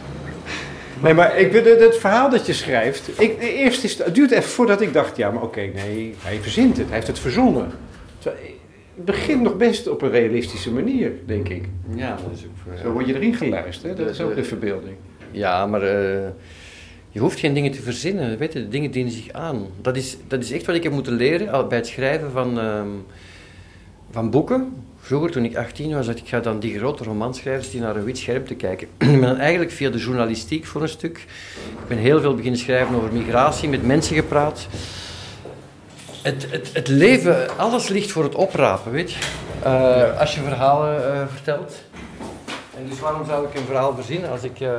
[1.07, 3.21] Nee, maar ik, het, het verhaal dat je schrijft...
[3.21, 5.16] Ik, eerst is, het duurt even voordat ik dacht...
[5.16, 6.87] Ja, maar oké, nee, hij verzint het.
[6.87, 7.71] Hij heeft het verzonnen.
[8.23, 11.64] Het begint nog best op een realistische manier, denk ik.
[11.95, 12.51] Ja, dat is ook...
[12.62, 13.99] voor- Zo word je erin geluisterd.
[13.99, 14.05] hè?
[14.05, 14.95] Dat is ook De- de verbeelding.
[15.31, 16.29] Ja, maar eh,
[17.11, 18.38] je hoeft geen dingen te verzinnen.
[18.38, 19.66] Weet je, de dingen dienen zich aan.
[19.81, 22.88] Dat is, dat is echt wat ik heb moeten leren bij het schrijven van, ehm,
[24.11, 24.73] van boeken.
[25.07, 28.05] Vroeger, toen ik 18 was, dacht ik, ga dan die grote romanschrijvers die naar een
[28.05, 28.88] wit scherm te kijken.
[28.99, 31.19] ben dan eigenlijk via de journalistiek voor een stuk.
[31.81, 34.66] Ik ben heel veel beginnen schrijven over migratie, met mensen gepraat.
[36.23, 39.19] Het, het, het leven, alles ligt voor het oprapen, weet je.
[39.62, 41.75] Eh, als je verhalen eh, vertelt.
[42.77, 44.61] En dus waarom zou ik een verhaal verzinnen als ik...
[44.61, 44.71] eh,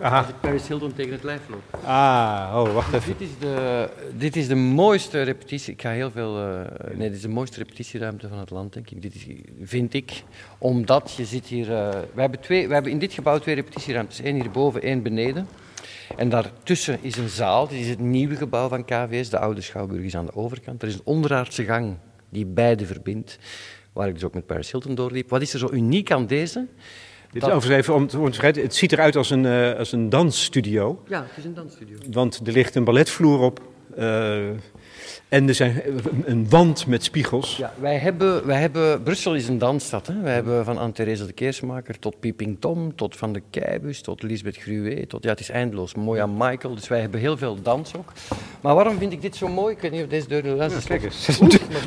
[0.00, 0.18] Aha.
[0.18, 1.78] als ik Paris Hilton tegen het lijf loop.
[1.84, 3.14] Ah, oh, wacht even.
[3.18, 5.72] Dit is, de, dit is de mooiste repetitie.
[5.72, 6.38] Ik ga heel veel.
[6.38, 9.02] eh, nee, dit is de mooiste repetitieruimte van het land, denk ik.
[9.02, 9.26] Dit is,
[9.62, 10.22] vind ik.
[10.58, 11.72] Omdat je zit hier.
[11.74, 14.20] eh, we, hebben twee, we hebben in dit gebouw twee repetitieruimtes.
[14.20, 15.48] één hierboven, één beneden.
[16.16, 17.68] En daartussen is een zaal.
[17.68, 19.28] Dit is het nieuwe gebouw van KVS.
[19.30, 20.82] De oude Schouwburg is aan de overkant.
[20.82, 21.96] Er is een onderaardse gang
[22.28, 23.38] die beide verbindt.
[23.92, 25.30] Waar ik dus ook met Paris Hilton doorliep.
[25.30, 26.66] Wat is er zo uniek aan deze?
[27.32, 28.62] Dit Dat- is overigens even om te omschrijven.
[28.62, 31.02] Het ziet eruit als een, eh, als een dansstudio.
[31.08, 31.96] Ja, het is een dansstudio.
[32.10, 33.60] Want er ligt een balletvloer op.
[33.96, 34.38] Eh,
[35.28, 35.82] en er zijn
[36.24, 37.56] een wand met spiegels.
[37.56, 40.06] Ja, wij hebben, wij hebben, Brussel is een dansstad.
[40.06, 40.20] Hè?
[40.22, 44.56] Wij hebben van Anne-Therese de Keersmaker tot Pieping Tom, tot Van de Keibus, tot Lisbeth
[44.56, 45.94] Gruwe, tot, ja, het is eindeloos.
[45.94, 48.12] Mooi aan Michael, dus wij hebben heel veel dans ook.
[48.60, 49.74] Maar waarom vind ik dit zo mooi?
[49.74, 50.84] Ik weet niet of deze deur nu is.
[50.84, 51.28] Kijk eens,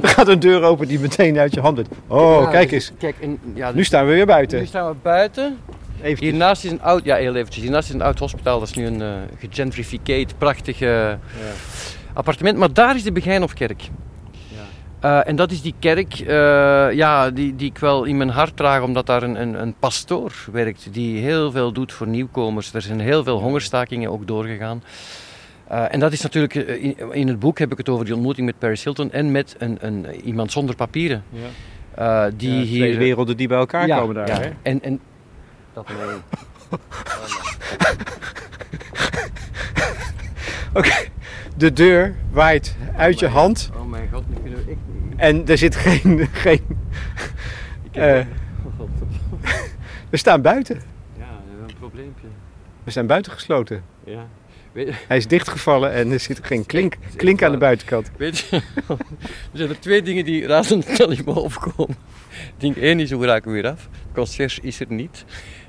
[0.01, 1.88] er gaat een deur open die meteen uit je hand doet.
[2.08, 2.97] Oh, Ja, kijk dus- eens.
[2.99, 4.60] Kijk, en, ja, Nu staan we weer buiten.
[4.60, 5.58] nu staan we buiten.
[6.01, 8.60] Even Hiernaast is een oud, ja heel eventjes, hiernaast is een oud hospitaal.
[8.60, 11.12] Dat is nu een eh gegentrificate, prachtig eh,
[12.13, 12.58] appartement.
[12.58, 13.89] Maar daar is de Begijnhofkerk.
[15.00, 16.28] Eh, en dat is die kerk eh,
[16.93, 20.34] ja, die, die ik wel in mijn hart draag, omdat daar een, een, een pastoor
[20.52, 22.74] werkt die heel veel doet voor nieuwkomers.
[22.74, 24.84] Er zijn heel veel hongerstakingen ook doorgegaan.
[25.67, 28.45] Eh, en dat is natuurlijk, in, in het boek heb ik het over die ontmoeting
[28.45, 31.24] met Paris Hilton en met een, een, iemand zonder papieren.
[31.95, 32.30] Ja.
[32.30, 32.78] die Ja, hier.
[32.80, 34.28] twee werelden die bij elkaar Ja, komen daar.
[34.28, 34.39] ja.
[34.39, 34.50] Hè?
[34.62, 35.00] En, en
[35.74, 35.88] dat.
[40.74, 40.93] Oké,
[41.58, 45.20] de deur waait uit je hand Oh mijn god, nu kunnen we echt niet.
[45.20, 46.28] en er zit geen...
[46.32, 46.62] geen
[47.84, 48.34] Ik heb- eh,
[50.10, 50.76] we staan buiten.
[50.76, 50.82] ja,
[51.44, 52.28] we hebben een probleempje.
[52.84, 53.84] We zijn buitengesloten.
[54.04, 54.28] Ja.
[54.72, 58.12] Weet, Hij is dichtgevallen en er zit geen klink, klink aan de buitenkant.
[58.18, 58.56] weet je,
[58.88, 58.98] er
[59.54, 61.96] zijn er twee dingen die razendsnel in me opkomen.
[62.58, 63.84] Ding 1 is hoe raken we weer af?
[63.92, 65.26] De concierge is er niet.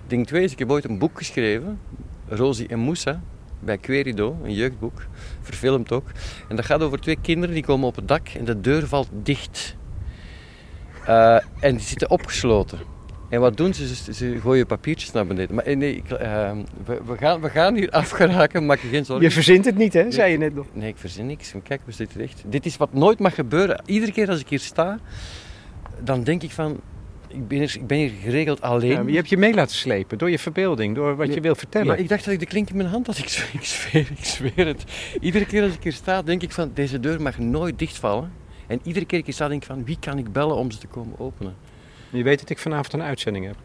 [0.07, 1.79] Ding 2 is, ik heb ooit een boek geschreven,
[2.29, 3.23] Rosie en Moussa,
[3.65, 5.07] bij Querido, een jeugdboek,
[5.41, 6.11] verfilmd ook.
[6.49, 9.09] En dat gaat over twee kinderen die komen op het dak en de deur valt
[9.13, 9.77] dicht.
[11.07, 12.79] Eh, en die zitten opgesloten.
[13.29, 13.95] En wat doen ze?
[13.95, 15.55] Ze, ze gooien papiertjes naar beneden.
[15.55, 16.53] Maar eh, nee, ik, eh,
[16.85, 19.25] we, we, gaan, we gaan hier afgeraken, maak je geen zorgen.
[19.25, 20.11] Je verzint het niet, hè?
[20.11, 20.67] Zei je net nog.
[20.73, 21.53] Nee, ik verzin niks.
[21.63, 22.43] Kijk, we zitten recht.
[22.47, 23.83] Dit is wat nooit mag gebeuren.
[23.87, 24.99] Iedere keer als ik hier sta,
[26.01, 26.81] dan denk ik van...
[27.33, 28.91] Ik ben hier, ik ben hier geregeld alleen.
[28.91, 31.87] Ja, je hebt je mee laten slepen door je verbeelding, door wat je wil vertellen.
[31.87, 33.19] Maar ik dacht dat ik de klink in mijn hand had.
[33.23, 34.85] Ik zweer, ik, zweer, ik zweer het.
[35.21, 36.71] Iedere keer als ik hier sta, denk ik van...
[36.75, 38.33] Deze deur mag nooit dichtvallen.
[38.67, 39.85] En iedere keer dat ik hier sta, denk ik van...
[39.85, 41.55] Wie kan ik bellen om ze te komen openen?
[42.11, 43.57] Je weet dat ik vanavond een uitzending heb.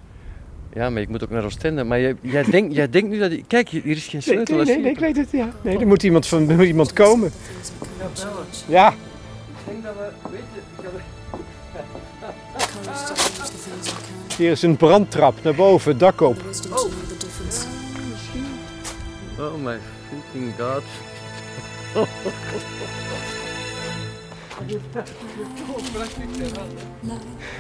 [0.74, 1.84] Ja, maar ik moet ook naar Oostende.
[1.84, 3.32] Maar jij, jij, denkt, jij denkt nu dat...
[3.32, 4.56] ik- Kijk, hier is geen sleutel.
[4.56, 5.50] nee, nee, nee, ik weet het, ja.
[5.64, 7.32] Nee, er moet iemand, van, er moet iemand komen.
[8.68, 8.90] Ja?
[8.90, 8.96] Ik
[9.66, 10.30] denk dat we...
[10.32, 11.17] Weet je, ik had-
[14.38, 16.38] hier is een brandtrap naar boven, dak op.
[19.40, 20.84] Oh my freaking god.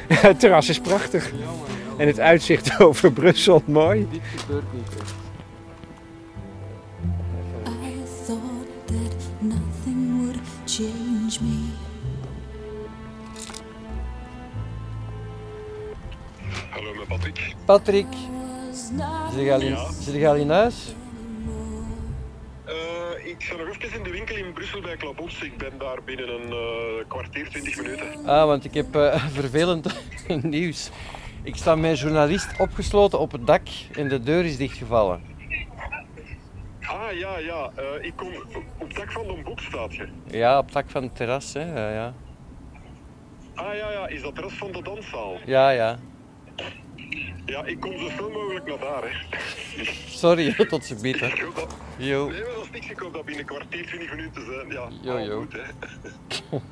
[0.08, 1.32] Het terras is prachtig.
[1.98, 4.08] En het uitzicht over Brussel, mooi.
[4.12, 4.88] Dit gebeurt niet.
[17.08, 17.56] Patrick.
[17.66, 18.08] Patrick,
[19.34, 20.94] zit je al in, zit je al in huis?
[22.66, 25.42] Eh, ik sta nog even in de winkel in Brussel bij Klabons.
[25.42, 28.26] Ik ben daar binnen een eh, kwartier, twintig minuten.
[28.26, 29.88] Ah, want ik heb eh, vervelend
[30.44, 30.90] nieuws.
[31.44, 35.22] Ik sta met een journalist opgesloten op het dak en de deur is dichtgevallen.
[36.82, 37.72] Ah ja, ja.
[37.76, 38.28] eh, ik kom
[38.78, 40.08] op het dak van de boek staat je.
[40.28, 41.62] Ja, op het dak van het terras, hè.
[41.74, 42.14] Ja, ja.
[43.56, 44.08] Ah ja, ja.
[44.08, 45.38] Is dat rest van de danszaal?
[45.46, 46.00] Ja, ja.
[47.46, 49.04] Ja, ik kom zo snel mogelijk naar daar.
[49.04, 49.84] Hè.
[50.08, 51.28] Sorry, tot ze biedt, hè.
[51.28, 51.76] Ik hoop dat...
[51.98, 52.28] Yo.
[52.30, 52.90] Nee, maar dat is niks.
[52.90, 54.72] Ik hoop dat binnen een kwartier, twintig minuten zijn.
[54.72, 55.40] Ja, Yo, yo.
[55.40, 55.62] goed, hè.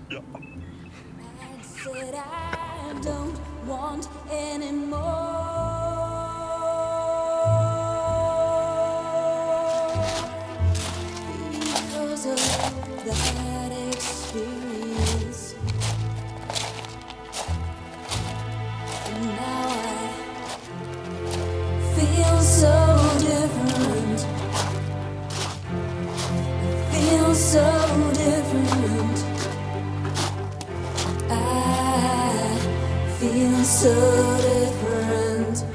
[0.16, 0.22] ja.
[1.94, 5.02] said I don't want anymore.
[11.52, 14.75] Because of that experience.
[33.86, 35.66] So different.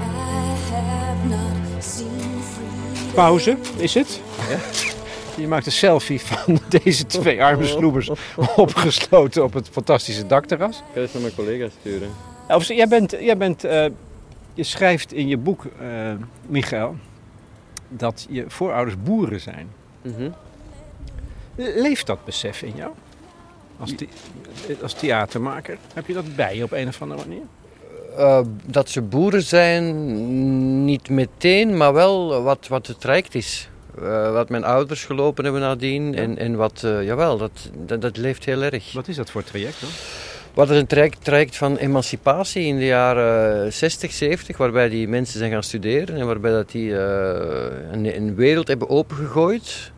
[0.00, 3.14] I have not seen freedom.
[3.14, 4.20] Pauze, is het?
[5.36, 8.10] Je maakt een selfie van deze twee arme sloebers
[8.56, 10.78] opgesloten op het fantastische dakterras.
[10.78, 12.08] Ik ga eens naar mijn collega sturen.
[12.48, 13.86] Of, jij bent, jij bent eh,
[14.54, 16.12] je schrijft in je boek, eh,
[16.46, 16.96] Michael,
[17.88, 19.68] dat je voorouders boeren zijn.
[20.02, 20.30] Mhm.
[21.56, 22.90] Leeft dat besef in jou?
[23.80, 24.08] Als, the-
[24.82, 27.42] als theatermaker, heb je dat bij je op een of andere manier?
[28.16, 33.68] Eh, dat ze boeren zijn, niet meteen, maar wel wat, wat het traject is.
[34.02, 36.14] Eh, wat mijn ouders gelopen hebben nadien.
[36.14, 38.92] En, en wat, eh, jawel, dat, dat, dat leeft heel erg.
[38.92, 39.90] Wat is dat voor traject dan?
[40.54, 45.38] Wat is een traject, traject van emancipatie in de jaren 60, 70, waarbij die mensen
[45.38, 49.92] zijn gaan studeren en waarbij dat die eh, een, een wereld hebben opengegooid.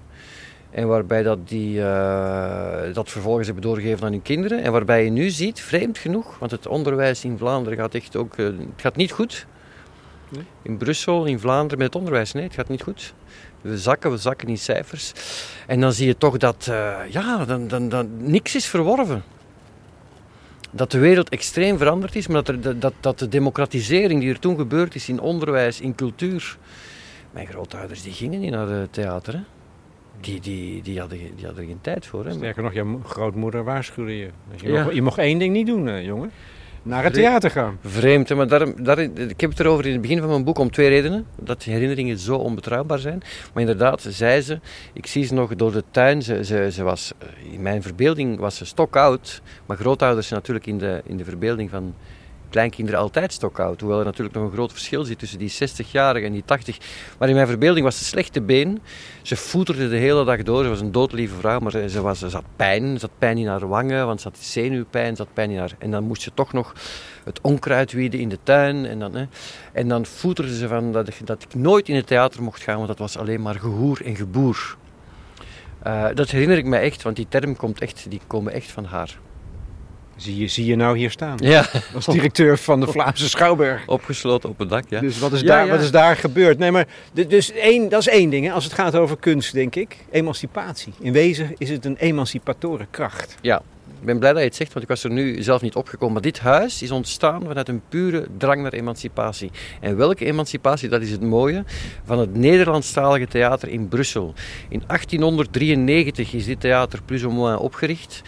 [0.76, 4.62] En waarbij dat die eh, dat vervolgens hebben doorgegeven aan hun kinderen.
[4.62, 8.36] En waarbij je nu ziet, vreemd genoeg, want het onderwijs in Vlaanderen gaat echt ook...
[8.36, 9.46] eh, het gaat niet goed.
[10.28, 10.44] Nee?
[10.62, 13.14] In Brussel, in Vlaanderen met het onderwijs, nee, het gaat niet goed.
[13.60, 15.12] We zakken, we zakken in cijfers.
[15.66, 19.22] En dan zie je toch dat, eh, ja, dan, dan, dan, niks is verworven.
[20.70, 24.38] Dat de wereld extreem veranderd is, maar dat, er, dat, dat de democratisering die er
[24.38, 26.58] toen gebeurd is in onderwijs, in cultuur...
[27.32, 29.40] Mijn grootouders die gingen niet naar het theater, hè.
[30.20, 32.24] Die, die, die, hadden, die hadden er geen tijd voor.
[32.24, 32.32] Hè.
[32.32, 34.28] Sterker nog, jouw grootmoeder waarschuwde je.
[34.62, 34.82] Je, Ja.
[34.82, 36.30] mocht, je mocht één ding niet doen, eh, jongen.
[36.82, 37.28] Naar het Vreemd.
[37.28, 37.78] theater gaan.
[37.84, 40.58] Vreemd, hè, maar daarom, daarin, ik heb het erover in het begin van mijn boek
[40.58, 41.26] om twee redenen.
[41.40, 43.18] Dat herinneringen zo onbetrouwbaar zijn.
[43.52, 44.60] Maar inderdaad, zei ze,
[44.92, 46.22] ik zie ze nog door de tuin.
[46.22, 49.42] Ze, ze, ze was, eh, in mijn verbeelding was ze stokoud.
[49.66, 51.94] Maar grootouders zijn natuurlijk in de, in de verbeelding van
[52.50, 53.80] kleinkinderen altijd stokoud.
[53.80, 56.78] Hoewel er natuurlijk nog een groot verschil zit tussen die 60-jarige en die 80.
[57.18, 58.80] Maar in mijn verbeelding was ze slechte been.
[59.22, 60.62] Ze voeterde de hele dag door.
[60.62, 62.98] Ze was een doodlieve vrouw, maar ze, was, ze had pijn.
[62.98, 65.16] Ze had pijn in haar wangen, want ze had zenuwpijn.
[65.16, 65.72] Ze had pijn in haar...
[65.78, 66.72] En dan moest ze toch nog
[67.24, 68.86] het onkruid wieden in de tuin.
[68.86, 69.24] En dan, hè.
[69.72, 72.76] En dan voeterde ze van dat ik, dat ik nooit in het theater mocht gaan,
[72.76, 74.76] want dat was alleen maar gehoer en geboer.
[75.82, 78.84] Eh, dat herinner ik me echt, want die term komt echt, die komen echt van
[78.84, 79.18] haar.
[80.16, 81.36] Zie je, zie je nou hier staan.
[81.40, 83.86] Ja, Als directeur van de Vlaamse Schouwburg.
[83.86, 85.00] opgesloten op het dak, ja.
[85.00, 85.70] Dus wat is, Ja, daar, ja.
[85.70, 86.58] wat is daar gebeurd?
[86.58, 88.46] Nee, maar dus één, dat is één ding.
[88.46, 89.96] Hè, als het gaat over kunst, denk ik.
[90.10, 90.92] Emancipatie.
[91.00, 93.34] In wezen is het een emancipatoren kracht.
[93.40, 93.62] Ja,
[94.00, 96.12] ik ben blij dat je het zegt, want ik was er nu zelf niet opgekomen.
[96.12, 99.50] Maar dit huis is ontstaan vanuit een pure drang naar emancipatie.
[99.80, 101.64] En welke emancipatie, dat is het mooie,
[102.04, 104.34] van het Nederlandstalige theater in Brussel.
[104.68, 108.22] In 1893 is dit theater plus ou moins opgericht.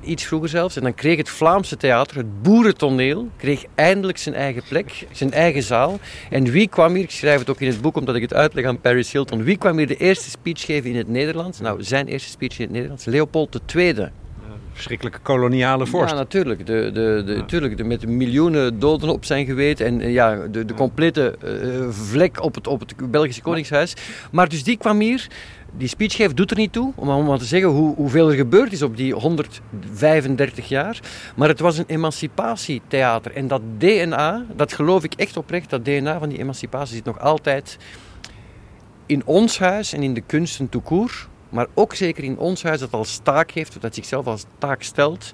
[0.00, 0.76] Iets vroeger zelfs.
[0.76, 5.62] En dan kreeg het Vlaamse theater, het boerentoneel, kreeg eindelijk zijn eigen plek, zijn eigen
[5.62, 5.98] zaal.
[6.30, 8.64] En wie kwam hier, ik schrijf het ook in het boek omdat ik het uitleg
[8.64, 11.60] aan Paris Hilton, wie kwam hier de eerste speech geven in het Nederlands?
[11.60, 14.10] Nou, zijn eerste speech in het Nederlands, Leopold II.
[14.76, 16.10] Verschrikkelijke koloniale vorst.
[16.10, 16.66] Ja, natuurlijk.
[16.66, 19.86] De, de, de, tuurlijk de, met miljoenen doden op zijn geweten.
[19.86, 23.94] En eh, ja, de, de complete eh, vlek op het, op het Belgische Koningshuis.
[24.30, 25.26] Maar dus die kwam hier.
[25.72, 28.72] Die speech geeft doet er niet toe, om, maar te zeggen hoe, hoeveel er gebeurd
[28.72, 31.00] is op die 135 jaar.
[31.36, 33.32] Maar het was een emancipatietheater.
[33.32, 37.20] En dat DNA, dat geloof ik echt oprecht, dat DNA van die emancipatie zit nog
[37.20, 37.78] altijd
[39.06, 41.28] in ons huis en in de kunsten court.
[41.48, 45.32] Maar ook zeker in ons huis dat als taak heeft, dat zichzelf als taak stelt,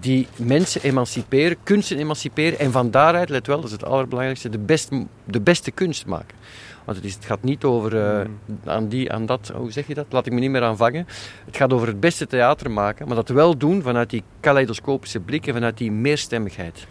[0.00, 4.58] die mensen emanciperen, kunsten emanciperen en van daaruit, let wel, dat is het allerbelangrijkste, de,
[4.58, 4.90] best,
[5.24, 6.36] de beste kunst maken.
[6.86, 8.26] Want het, is, het gaat niet over eh,
[8.64, 10.06] aan die, aan dat, hoe zeg je dat?
[10.10, 11.06] Laat ik me niet meer aan vangen.
[11.44, 15.46] Het gaat over het beste theater maken, maar dat wel doen vanuit die kaleidoscopische blik
[15.46, 16.86] en vanuit die meerstemmigheid.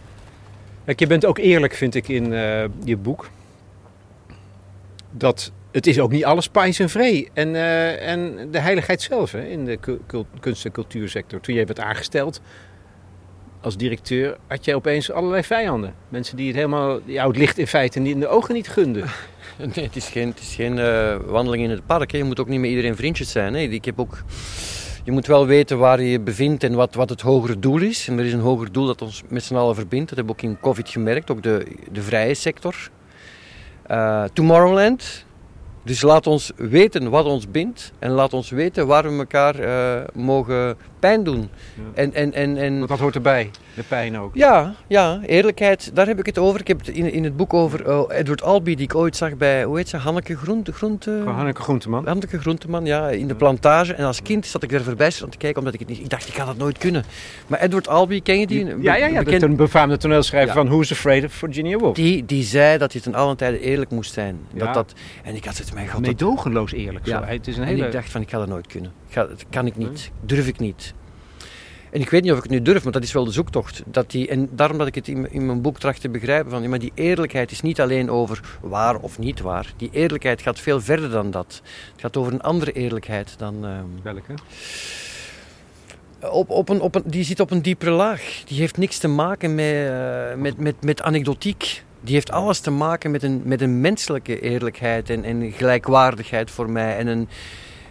[0.84, 3.30] Kijk, je bent ook eerlijk, vind ik, in eh, je boek.
[5.10, 7.30] Dat het is ook niet alles pijs en vree.
[7.32, 9.78] En, eh, en de heiligheid zelf hè, in de
[10.40, 11.40] kunst- en cultuursector.
[11.40, 12.40] Toen jij werd aangesteld
[13.60, 15.94] als directeur, had jij opeens allerlei vijanden.
[16.08, 19.04] Mensen die het helemaal, jou het licht in feite niet in de ogen niet gunden.
[19.74, 22.12] Nee, het is geen, het is geen eh, wandeling in het park.
[22.12, 22.18] Hè.
[22.18, 23.54] Je moet ook niet met iedereen vriendjes zijn.
[23.54, 23.60] Hè.
[23.60, 24.22] Ik heb ook,
[25.04, 28.08] je moet wel weten waar je je bevindt en wat, wat het hogere doel is.
[28.08, 30.08] En er is een hoger doel dat ons met z'n allen verbindt.
[30.08, 32.90] Dat hebben we ook in COVID gemerkt, ook de, de vrije sector.
[33.82, 35.24] Eh, Tomorrowland.
[35.84, 40.04] Dus laat ons weten wat ons bindt en laat ons weten waar we elkaar eh,
[40.14, 41.48] mogen pijn doen.
[41.94, 44.34] En, en, en, en, Want dat hoort erbij, de pijn ook.
[44.34, 46.60] ja, ja, eerlijkheid, daar heb ik het over.
[46.60, 49.36] Ik heb het in, in het boek over oh, Edward Albee, die ik ooit zag
[49.36, 50.72] bij, hoe heet ze, Hanneke Groente...
[50.72, 52.06] groente Hanneke Groenteman.
[52.06, 53.94] Hanneke Groenteman, ja, in de plantage.
[53.94, 55.98] En als kind zat ik er voorbij aan te kijken, omdat ik het niet...
[55.98, 57.04] Ik dacht, ik ga dat nooit kunnen.
[57.46, 58.70] Maar Edward Albee, ken je die?
[58.70, 59.22] Een Ja, ja, ja.
[59.22, 60.60] bekend- Een befaamde toneelschrijver Ja.
[60.60, 61.94] van Who's Afraid of Virginia Woolf.
[61.96, 64.38] die, die zei dat je ten allen tijde eerlijk moest zijn.
[64.52, 64.64] Ja.
[64.64, 64.92] Dat, dat,
[65.24, 67.06] en ik had zoiets, mijn god, Meedogenloos eerlijk.
[67.06, 67.18] Ja.
[67.20, 67.24] Zo.
[67.32, 68.92] Het is een En ik dacht van, ik ga dat nooit kunnen.
[69.08, 70.10] Ga, dat kan ik niet.
[70.20, 70.94] Durf ik niet.
[71.90, 73.82] En ik weet niet of ik het nu durf, maar dat is wel de zoektocht.
[73.86, 76.50] Dat die, en daarom dat ik het in, mijn boek tracht te begrijpen.
[76.50, 79.72] Van, maar die eerlijkheid is niet alleen over waar of niet waar.
[79.76, 81.60] Die eerlijkheid gaat veel verder dan dat.
[81.92, 83.64] Het gaat over een andere eerlijkheid dan...
[83.64, 84.34] ehm, Welke?
[86.20, 88.42] op, op een, op een, die zit op een diepere laag.
[88.46, 91.84] Die heeft niks te maken met, eh, met, met, met anekdotiek.
[92.00, 96.70] Die heeft alles te maken met een, met een menselijke eerlijkheid en, en gelijkwaardigheid voor
[96.70, 96.96] mij.
[96.96, 97.28] En een,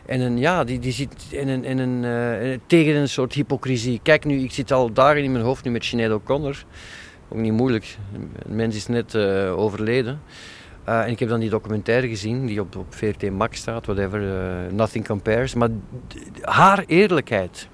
[0.06, 4.00] en een, ja, die, die zit in een, in een, eh, tegen een soort hypocrisie.
[4.04, 6.66] Kijk nu, ik zit al dagen in mijn hoofd nu met Sinead O'Connor.
[7.30, 7.98] Ook niet moeilijk.
[8.46, 10.22] Een mens is net eh, overleden.
[10.84, 14.22] Eh, en ik heb dan die documentaire gezien, die op, op VRT Max staat, whatever,
[14.74, 15.54] Nothing Compares.
[15.54, 15.70] Maar
[16.42, 17.68] haar eerlijkheid,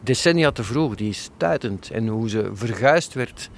[0.00, 1.90] decennia te vroeg, die is stuitend.
[1.90, 3.50] En hoe ze verguisd werd.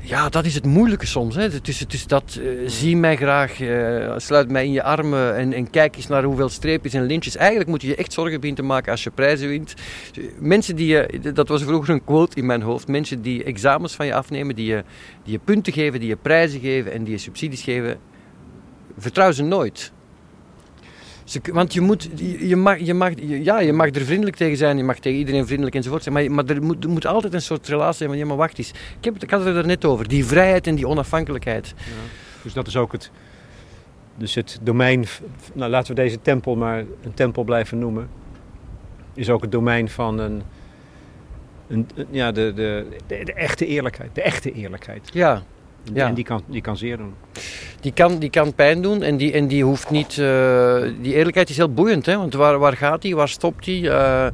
[0.00, 1.34] Ja, dat is het moeilijke soms.
[1.34, 1.60] Hè.
[1.60, 5.70] Dus, dus dat, eh, zie mij graag, eh, sluit mij in je armen en, en
[5.70, 7.36] kijk eens naar hoeveel streepjes en lintjes.
[7.36, 9.74] Eigenlijk moet je je echt zorgen beginnen te maken als je prijzen wint.
[10.38, 14.06] Mensen die je, dat was vroeger een quote in mijn hoofd, mensen die examens van
[14.06, 14.84] je afnemen, die je,
[15.22, 17.98] die je punten geven, die je prijzen geven en die je subsidies geven,
[18.98, 19.92] vertrouw ze nooit.
[21.28, 22.08] Ze- want je, moet,
[22.38, 25.46] je, mag, je, mag, ja, je mag er vriendelijk tegen zijn, je mag tegen iedereen
[25.46, 28.18] vriendelijk enzovoort zijn, maar, maar er, moet, er moet altijd een soort relatie zijn van,
[28.18, 30.74] ja maar wacht eens, ik, heb ik had het er net over, die vrijheid en
[30.74, 31.74] die onafhankelijkheid.
[32.42, 33.10] Dus dat is ook het,
[34.16, 35.04] dus het domein,
[35.52, 38.08] nou laten we deze tempel maar een tempel blijven noemen,
[39.14, 40.42] is ook het domein van een,
[41.68, 44.14] een, een- ja, de, de, de, de echte eerlijkheid.
[44.14, 45.10] De echte eerlijkheid.
[45.12, 45.42] Ja,
[45.92, 46.06] Ja.
[46.06, 47.14] En die kan, die kan zeer doen.
[47.80, 51.50] Die kan, die kan pijn doen en die, en die hoeft niet, eh, die eerlijkheid
[51.50, 53.90] is heel boeiend, hè, want waar, waar gaat die, waar stopt die?
[53.90, 54.32] Eh, eh,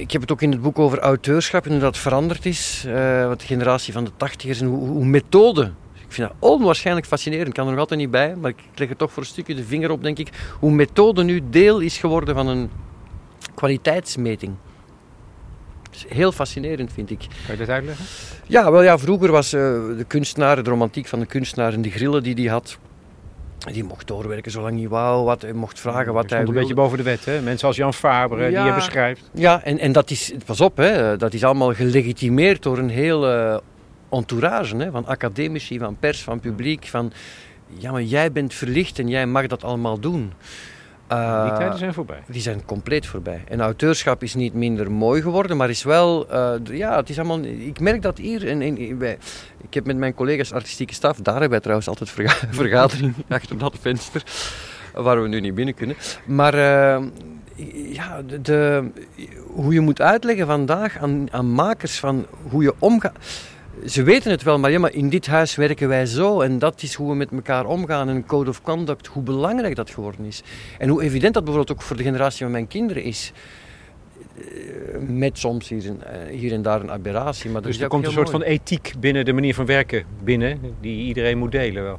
[0.00, 2.86] ik heb het ook in het boek over auteurschap en hoe dat veranderd is,
[3.26, 5.70] wat de generatie van de tachtigers en hoe, hoe methode
[6.10, 7.48] ik vind dat onwaarschijnlijk fascinerend.
[7.48, 9.54] Ik kan er nog altijd niet bij, maar ik leg er toch voor een stukje
[9.54, 10.28] de vinger op, denk ik.
[10.60, 12.70] Hoe methode nu deel is geworden van een
[13.54, 14.52] kwaliteitsmeting.
[16.08, 17.18] Heel fascinerend, vind ik.
[17.18, 18.04] Kan je dat uitleggen?
[18.46, 19.60] Ja, wel ja, vroeger was eh,
[19.96, 22.78] de kunstenaar, de romantiek van de kunstenaar en de grillen die hij had,
[23.72, 26.74] die mocht doorwerken zolang hij wou, wat hij mocht vragen wat hij een beetje wilde.
[26.74, 27.40] boven de wet, hè?
[27.40, 29.30] Mensen als Jan Faber, die je beschrijft.
[29.34, 33.62] Ja, en, en dat is, pas op, hè, dat is allemaal gelegitimeerd door een hele
[34.10, 37.12] entourage, hè, van academici, van pers, van publiek, van
[37.66, 40.32] ja, maar jij bent verlicht en jij mag dat allemaal doen.
[41.10, 42.22] Eh, Die tijden zijn voorbij.
[42.26, 43.42] die zijn compleet voorbij.
[43.48, 47.40] En auteurschap is niet minder mooi geworden, maar is wel, eh, ja, het is allemaal,
[47.44, 49.18] ik merk dat hier, en, en, wij-
[49.62, 53.58] ik heb met mijn collega's artistieke staf, daar hebben wij trouwens altijd verga- vergadering achter
[53.58, 54.22] dat venster,
[54.94, 55.96] waar we nu niet binnen kunnen.
[56.26, 57.02] Maar eh,
[57.92, 58.90] ja, de, de-
[59.54, 63.16] hoe je moet uitleggen vandaag aan, aan makers van hoe je omgaat.
[63.86, 66.82] Ze weten het wel, maar, ja, maar in dit huis werken wij zo en dat
[66.82, 68.08] is hoe we met elkaar omgaan.
[68.08, 70.42] En een code of conduct, hoe belangrijk dat geworden is.
[70.78, 73.32] En hoe evident dat bijvoorbeeld ook voor de generatie van mijn kinderen is.
[74.36, 76.00] Eh, Met soms hier en,
[76.30, 77.44] eh, hier en daar een aberratie.
[77.50, 80.04] Maar dat Dus is er komt een soort van ethiek binnen de manier van werken
[80.24, 81.98] binnen, die iedereen moet delen wel.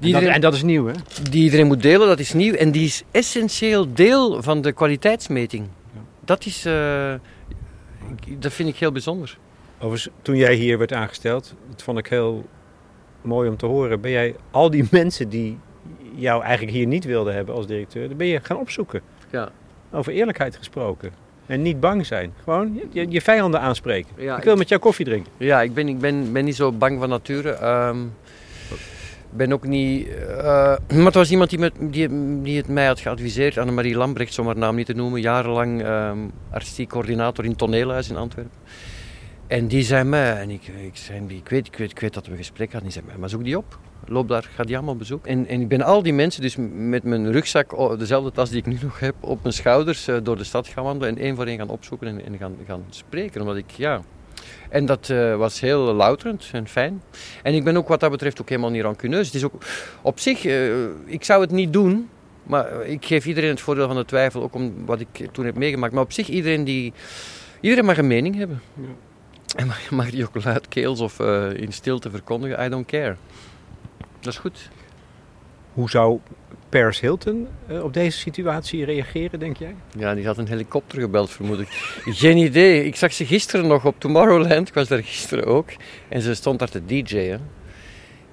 [0.00, 0.92] En, iedereen- dat, en dat is nieuw, hè?
[1.30, 2.54] die iedereen moet delen, dat is nieuw.
[2.54, 5.66] En die is essentieel deel van de kwaliteitsmeting.
[6.24, 6.64] Dat is...
[6.64, 7.14] eh,
[8.38, 9.38] dat vind ik heel bijzonder.
[9.80, 12.44] Overigens, toen jij hier werd aangesteld, dat vond ik heel
[13.22, 14.00] mooi om te horen.
[14.00, 15.58] Ben jij al die mensen die
[16.14, 19.00] jou eigenlijk hier niet wilden hebben als directeur, dan ben je gaan opzoeken.
[19.30, 19.50] Ja.
[19.92, 21.12] Over eerlijkheid gesproken.
[21.46, 22.32] En niet bang zijn.
[22.42, 24.12] Gewoon je, je vijanden aanspreken.
[24.16, 25.32] Ja, ik wil met jou koffie drinken.
[25.36, 27.50] Ja, ik ben, ik ben, ben niet zo bang van nature.
[27.50, 27.98] Ehm
[29.30, 30.08] ben ook niet...
[30.08, 32.08] eh, maar het was iemand die, met, die,
[32.42, 33.58] die het mij had geadviseerd.
[33.58, 35.20] Annemarie Lambrecht, om haar naam niet te noemen.
[35.20, 36.18] Jarenlang ehm,
[36.50, 38.52] artistiek coördinator in Toneelhuis in Antwerpen.
[39.50, 42.90] En die zei mij, en ik, ik, zei, weet, dat we een gesprek hadden.
[42.90, 43.78] Die zei mij, maar zoek die op.
[44.06, 45.30] Loop daar, ga die allemaal bezoeken.
[45.30, 48.66] En, en ik ben al die mensen, dus met mijn rugzak, dezelfde tas die ik
[48.66, 51.16] nu nog heb, op mijn schouders eh, door de stad gaan wandelen.
[51.16, 53.40] En één voor één gaan opzoeken en, gaan, gaan spreken.
[53.40, 54.02] Omdat ik, ja...
[54.68, 57.02] En dat eh, was heel louterend en fijn.
[57.42, 59.26] En ik ben ook wat dat betreft ook helemaal niet rancuneus.
[59.26, 59.64] Het is ook
[60.02, 62.08] op zich, eh, ik zou het niet doen,
[62.42, 65.56] maar ik geef iedereen het voordeel van de twijfel, ook om wat ik toen heb
[65.56, 65.92] meegemaakt.
[65.92, 66.92] Maar op zich, iedereen, die,
[67.60, 68.60] iedereen mag een mening hebben.
[69.56, 73.16] En mag, mag die ook luidkeels of eh, in stilte verkondigen, I don't care.
[74.20, 74.70] Dat is goed.
[75.72, 76.18] Hoe zou
[76.68, 79.74] Paris Hilton eh, op deze situatie reageren, denk jij?
[79.96, 81.68] Ja, die had een helikopter gebeld, vermoed ik.
[82.04, 82.84] Geen idee.
[82.84, 84.68] Ik zag ze gisteren nog op Tomorrowland.
[84.68, 85.68] Ik was daar gisteren ook.
[86.08, 87.40] En ze stond daar te DJ'en.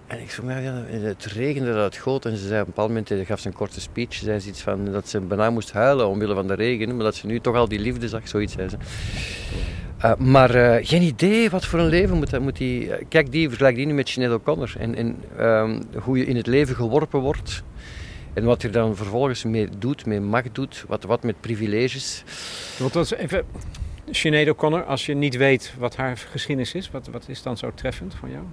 [0.07, 2.25] En ik vroeg me, ja, het regende, dat het goot.
[2.25, 4.13] En ze zei op een bepaald moment, eh, gaf ze een korte speech.
[4.13, 6.95] Ze zei iets van dat ze bijna moest huilen omwille van de regen.
[6.95, 8.77] Maar dat ze nu toch al die liefde zag, zoiets zei ze.
[9.97, 12.93] Eh, maar eh, geen idee wat voor een leven moet, dat- moet die...
[12.93, 14.73] eh, kijk, die, vergelijk die nu met Sinead O'Connor.
[14.77, 17.63] En, en ehm, hoe je in het leven geworpen wordt.
[18.33, 20.83] En wat je dan vervolgens mee doet, mee macht doet.
[20.87, 22.23] Wat, wat met privileges.
[22.79, 23.45] Want dat is even...
[24.11, 27.71] Sinead O'Connor, als je niet weet wat haar geschiedenis is, wat, wat is dan zo
[27.75, 28.43] treffend van jou?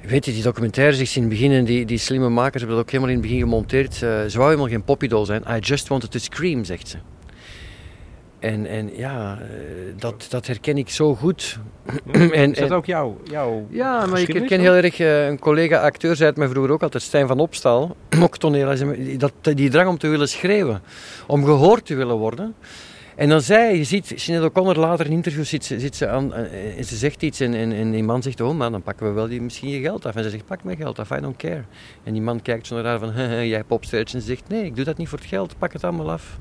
[0.00, 2.84] Weet je, die documentaire zegt in het begin, en die, die slimme makers hebben dat
[2.84, 3.94] ook helemaal in het begin gemonteerd.
[3.94, 5.42] ze wou helemaal geen poppydoll zijn.
[5.48, 6.96] I just wanted to scream, zegt ze.
[8.42, 9.46] En, en ja, eh,
[9.98, 11.58] dat, dat herken ik zo goed.
[12.12, 15.38] en, Is dat en- ook jouw, jouw ja, maar ik herken heel erg, eh, een
[15.38, 18.40] collega-acteur zei het mij vroeger ook altijd, Stijn van Opstal, ook
[19.18, 20.82] dat, die drang om te willen schreeuwen,
[21.26, 22.54] om gehoord te willen worden.
[23.16, 26.34] En dan zei je ziet, Sinead O'Connor later in een interview zit zit ze aan,
[26.34, 29.06] eh, en ze zegt iets en, en, en die man zegt, oh man, dan pakken
[29.06, 30.14] we wel die, misschien je geld af.
[30.14, 31.64] En ze zegt, pak mijn geld af, I don't care.
[32.04, 33.12] En die man kijkt zo naar haar van,
[33.54, 35.84] jij popsterretje en ze zegt, nee, ik doe dat niet voor het geld, pak het
[35.84, 36.38] allemaal af.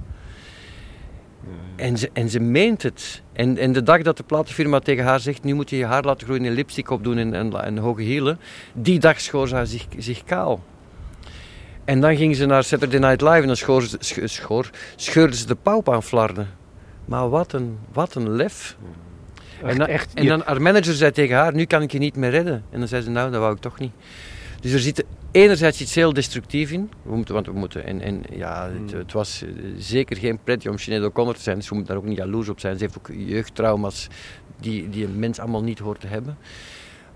[1.76, 3.22] En ze, en ze meent het.
[3.34, 6.04] En, en de dag dat de platenfirma tegen haar zegt, nu moet je je haar
[6.04, 8.40] laten groeien en lipstick opdoen en, en, en hoge hielen,
[8.74, 10.64] die dag schoor ze haar zich, zich kaal.
[11.86, 13.88] En dan ging ze naar Saturday Night Live en dan schoor,
[14.24, 16.48] schoor, scheurde ze de pauw aan flarden.
[17.06, 18.78] Maar wat een, wat een lef.
[19.64, 22.16] En, dan, echt, en dan haar manager zei tegen haar, nu kan ik je niet
[22.16, 22.64] meer redden.
[22.70, 23.92] En dan zei ze, nou, dat wou ik toch niet.
[24.60, 26.92] Dus er zit enerzijds iets heel destructief in.
[27.04, 30.70] We moeten, want we moeten, en, en ja, het, het was eh, zeker geen pretje
[30.70, 31.56] om Sinead O'Connor te zijn.
[31.56, 32.78] Dus we moeten daar ook niet jaloers op zijn.
[32.78, 34.08] Ze heeft ook jeugdtrauma's
[34.60, 36.38] die, die een mens allemaal niet hoort te hebben.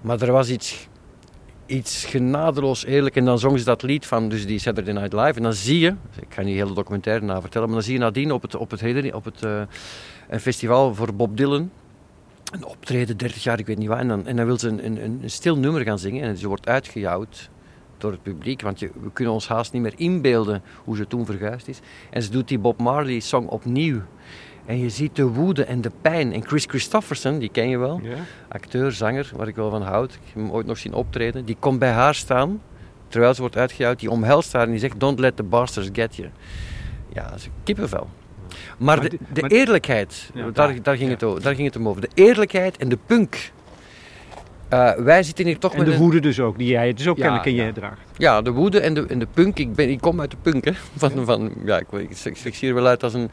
[0.01, 0.87] Maar er was iets,
[1.65, 3.15] iets genadeloos eerlijk.
[3.15, 5.33] En dan zong ze dat lied van dus die Saturday Night Live.
[5.33, 7.99] En dan zie je, ik ga niet hele documentaire na vertellen, maar dan zie je
[7.99, 9.61] nadien op het, op het, op het eh,
[10.29, 11.71] een festival voor Bob Dylan
[12.51, 13.97] een optreden, 30 jaar, ik weet niet wat.
[13.97, 16.47] En dan, en dan wil ze een, een, een stil nummer gaan zingen en ze
[16.47, 17.49] wordt uitgejouwd
[17.97, 18.61] door het publiek.
[18.61, 21.79] Want je, we kunnen ons haast niet meer inbeelden hoe ze toen verguisd is.
[22.09, 24.01] En ze doet die Bob Marley song opnieuw.
[24.65, 26.33] En je ziet de woede en de pijn.
[26.33, 28.15] En Chris Christofferson, die ken je wel, Ja?
[28.47, 30.13] acteur, zanger, waar ik wel van houd.
[30.13, 31.45] Ik heb hem ooit nog zien optreden.
[31.45, 32.61] Die komt bij haar staan,
[33.07, 33.99] terwijl ze wordt uitgejouwd.
[33.99, 36.29] Die omhelst haar en die zegt, don't let the bastards get you.
[37.13, 38.09] Ja, dat is kippenvel.
[38.77, 41.27] Maar, Maar de, de maar- eerlijkheid, Ja, daar, daar- ging ja.
[41.27, 42.01] het daar ging het om over.
[42.01, 43.51] De eerlijkheid en de punk.
[44.69, 47.07] Eh, wij zitten hier toch En met de een- woede dus ook, die jij dus
[47.07, 47.65] ook Ja, kennelijk in ja.
[47.65, 47.99] je draagt.
[48.17, 49.59] Ja, de woede en de, en de punk.
[49.59, 50.71] Ik, ben, ik kom uit de punk, hè.
[50.97, 53.29] Van, van, ja, ik, ik, ik, ik zie er wel uit als, een,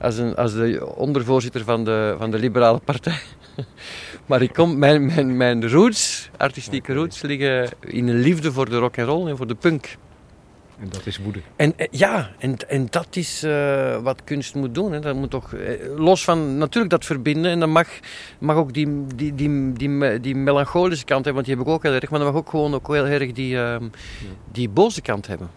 [0.00, 3.18] als, een, als de ondervoorzitter van de, van de Liberale Partij.
[4.26, 8.78] maar ik kom, mijn, mijn, mijn roots, artistieke roots, liggen in een liefde voor de
[8.78, 9.96] rock and roll en voor de punk.
[10.82, 11.40] En dat is woede.
[11.56, 14.92] En eh, ja, en, en dat is eh, wat kunst moet doen.
[14.92, 15.00] Hè.
[15.00, 17.88] Dat moet toch, eh, los van natuurlijk dat verbinden, en dan mag,
[18.38, 21.82] mag ook die, die, die, die, die melancholische kant hebben, want die heb ik ook
[21.82, 23.88] heel erg, maar dan mag ook gewoon ook heel erg die, ehm,
[24.52, 25.50] die boze kant hebben.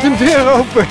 [0.00, 0.86] Gaat een deur open.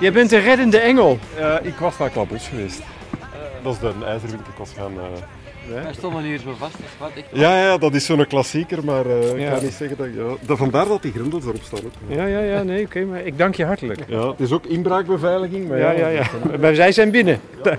[0.00, 1.18] Jij bent een reddende engel.
[1.36, 2.82] Eh, ik was naar Klapbos geweest.
[3.62, 4.46] Dat is de ijzerwinkel.
[4.52, 4.92] Ik was gaan...
[4.98, 7.10] eh, Wij stonden hier zo vast wat.
[7.14, 7.24] Ik...
[7.32, 9.50] Ja, ja, dat is zo'n klassieker, maar eh, ik Ja.
[9.52, 10.06] kan niet zeggen dat...
[10.14, 11.84] Ja, dat vandaar dat die grendels erop staan.
[11.84, 11.92] ook.
[12.08, 14.00] Ja, ja, ja, nee, oké, maar ik dank je hartelijk.
[14.08, 16.24] Ja, het is ook inbraakbeveiliging, maar Ja, ja, ja.
[16.60, 17.40] Maar zij zijn binnen.
[17.64, 17.70] Ja,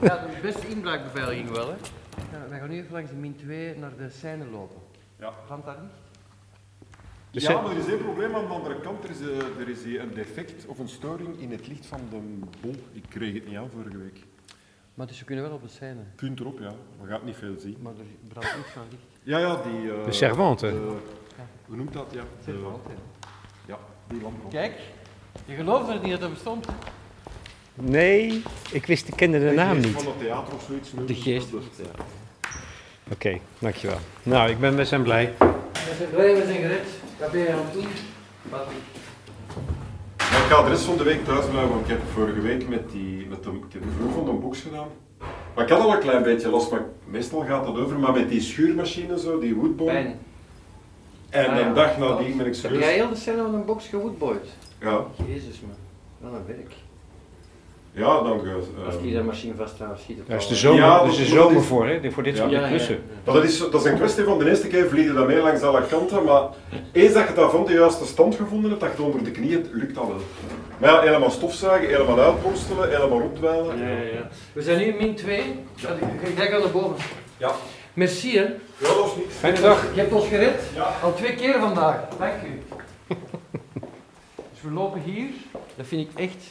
[0.00, 1.74] de beste inbraakbeveiliging wel, hè.
[2.32, 4.76] Ja, wij gaan nu even langs de min 2 naar de scène lopen.
[5.18, 5.32] Ja.
[5.46, 5.90] Brandt daar niet?
[7.30, 9.04] Dus ja, maar er is één probleem aan de andere kant.
[9.04, 12.00] Er is, eh, er is hier een defect of een storing in het licht van
[12.10, 12.16] de
[12.60, 12.74] bol.
[12.92, 14.20] Ik kreeg het niet aan vorige week.
[14.94, 16.00] Maar dus we kunnen wel op de scène.
[16.16, 16.72] Punt erop, ja.
[17.00, 17.76] We gaan niet veel zien.
[17.82, 19.02] Maar er brandt niets van licht.
[19.22, 19.92] Ja, ja, die...
[19.92, 20.66] eh, De servante.
[20.70, 20.96] de-
[21.66, 22.06] hoe noemt dat?
[22.12, 22.72] Ja, de,
[23.66, 24.50] ja die lamp.
[24.50, 24.80] Kijk,
[25.46, 26.66] je gelooft het niet dat dat bestond.
[27.74, 28.42] Nee,
[28.72, 29.86] ik wist, ik kende de naam niet.
[29.86, 30.90] Van het theater of zoiets.
[31.06, 31.48] De geest.
[33.12, 33.96] Oké, dankjewel.
[34.22, 35.32] Nou, ik ben, we zijn blij.
[35.38, 36.86] We zijn blij, we zijn gered.
[37.20, 37.86] Wat ben je aan het doen?
[38.50, 38.66] Wat?
[40.18, 42.68] Maar ik ga de rest van de week thuis blijven, want ik heb vorige week
[42.68, 44.88] met, die, met de, ik heb de van de box gedaan.
[45.54, 47.98] Maar ik had al een klein beetje last, maar meestal gaat dat over.
[47.98, 49.86] Maar met die schuurmachine zo, die woodboy.
[49.86, 50.18] Pijn.
[51.30, 51.66] En Ah, ja.
[51.66, 52.84] een dag nadien ben ik Heb serieus.
[52.84, 54.46] jij heel de scène van een box gewoodboyd?
[54.80, 55.76] Ja, Jezus man,
[56.30, 56.72] wat een werk.
[57.94, 60.98] Ja, dan uh, Als die dat machine vasthoudt, schiet het Daar is de zomer, Ja,
[60.98, 62.10] dat is de dat- zomer is- voor, hè?
[62.10, 62.94] voor dit soort Ja, ja, klussen.
[62.94, 63.00] ja.
[63.24, 65.62] Maar dat is, dat is een kwestie van de eerste keer vliegen dat mee langs
[65.62, 66.42] alle kanten, maar
[66.92, 69.30] eens dat je dat van de juiste stand gevonden hebt, dat je het onder de
[69.30, 70.16] knieën, lukt dat wel.
[70.78, 73.78] Maar ja, helemaal stofzuigen, helemaal uitborstelen, helemaal opdwijlen.
[73.78, 74.28] Ja, ja, ja.
[74.52, 75.42] We zijn nu in min 2.
[75.74, 75.88] Ja,
[76.36, 76.96] Jij gaat naar boven.
[77.36, 77.50] Ja.
[77.94, 78.42] Merci hè.
[78.42, 79.34] Ja, niks.
[79.38, 79.84] Fijne dag.
[79.94, 80.62] Je hebt ons gered.
[80.74, 80.94] Ja.
[81.02, 81.96] Al twee keer vandaag.
[82.18, 82.62] Dank u.
[84.52, 85.26] dus we lopen hier.
[85.76, 86.44] Dat vind ik echt...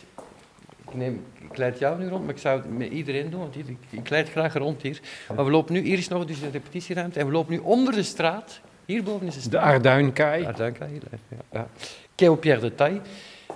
[0.93, 3.55] Ik, neem, ik leid jou nu rond, maar ik zou het met iedereen doen, want
[3.55, 4.99] hier, ik, ik leid graag rond hier.
[5.35, 7.93] Maar we lopen nu, hier is nog dus een repetitieruimte, en we lopen nu onder
[7.93, 8.59] de straat.
[8.85, 9.63] Hierboven is de De straat.
[9.63, 10.45] Arduinkaai.
[10.45, 10.85] Ah, dank je.
[11.29, 11.67] Ja, ja.
[12.15, 13.01] Quai Pierre de Taille,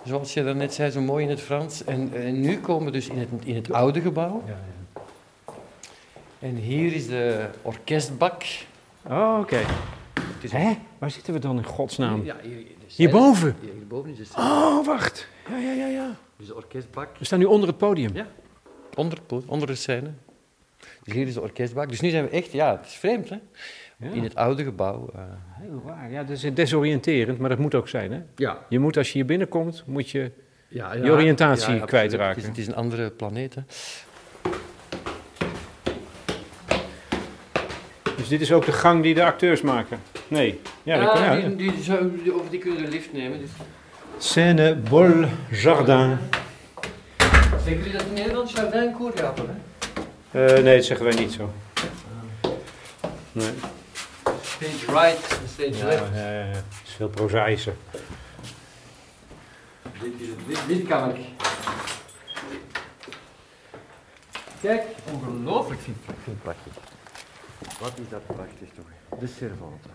[0.06, 1.84] zoals je daarnet zei, zo mooi in het Frans.
[1.84, 4.44] En, en nu komen we dus in het, in het oude gebouw.
[6.40, 8.44] En hier is de orkestbak.
[9.10, 9.60] Oh, oké.
[10.42, 10.78] Het Hè?
[10.98, 12.24] Waar zitten we dan in godsnaam?
[12.26, 13.56] Ja, hier, de scène- Hierboven?
[13.60, 14.46] Ja, hierboven is de scène.
[14.46, 15.28] Oh, wacht.
[15.50, 16.16] Ja, ja, ja, ja.
[16.38, 17.18] Dus de orkestbak.
[17.18, 18.16] We staan nu onder het podium.
[18.16, 18.28] Ja.
[18.96, 20.10] onder, onder de scène.
[21.04, 21.90] Dus hier is de orkestbak.
[21.90, 23.38] Dus nu zijn we echt, ja, het is vreemd, hè?
[23.98, 24.10] Ja.
[24.12, 25.10] In het oude gebouw.
[25.16, 25.22] eh.
[25.50, 26.12] Heel raar.
[26.12, 28.22] Ja, dat is desoriënterend, maar dat moet ook zijn, hè?
[28.36, 28.66] ja.
[28.70, 30.32] Je moet, als je hier binnenkomt, moet je...
[30.68, 32.28] Ja, Je oriëntatie kwijtraken.
[32.36, 33.62] Het is, het is een andere planeet, hè?
[38.18, 40.00] Dus dit is ook de gang die de acteurs maken?
[40.28, 40.60] Nee.
[40.84, 41.48] Ja, dat kan, ja.
[41.48, 43.40] die, die, zou- die- of die kunnen de lift nemen.
[43.40, 43.50] Dus.
[44.20, 46.18] Scène Bol Jardin.
[47.64, 49.46] Zeggen jullie dat in Nederland Jardin Koergapen,
[50.32, 50.46] hè?
[50.56, 51.54] Eh, nee, dat zeggen wij niet zo.
[53.32, 53.50] Nee.
[54.42, 56.04] Stage right en stage Ja, left.
[56.14, 56.46] ja, ja, ja.
[56.46, 57.74] Het is veel prozaïscher.
[60.02, 61.26] Dit, is het- dit, dit kan ik.
[64.62, 66.74] Kijk, ongelooflijk vind ik vind het prachtig.
[67.80, 69.20] Wat is dat prachtig toch?
[69.20, 69.88] De Cervante.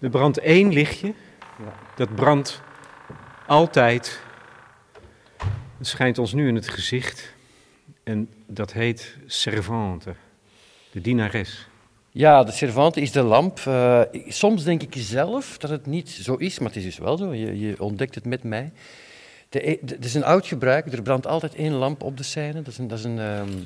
[0.00, 1.14] Er brandt één lichtje.
[1.58, 1.72] Ja.
[1.96, 2.60] Dat brandt
[3.52, 4.20] altijd.
[5.78, 7.32] Het schijnt ons nu in het gezicht.
[8.02, 10.14] En dat heet servante.
[10.90, 11.66] De dienares.
[12.10, 13.58] Ja, de Cervante is de lamp.
[13.58, 17.16] Eh, soms denk ik zelf dat het niet zo is, maar het is dus wel
[17.16, 17.34] zo.
[17.34, 18.72] Je, je ontdekt het met mij.
[19.48, 20.92] De, e- het is een oud gebruik.
[20.92, 22.62] Er brandt altijd één lamp op de scène.
[22.62, 23.58] Dat is een, dat is een, ehm,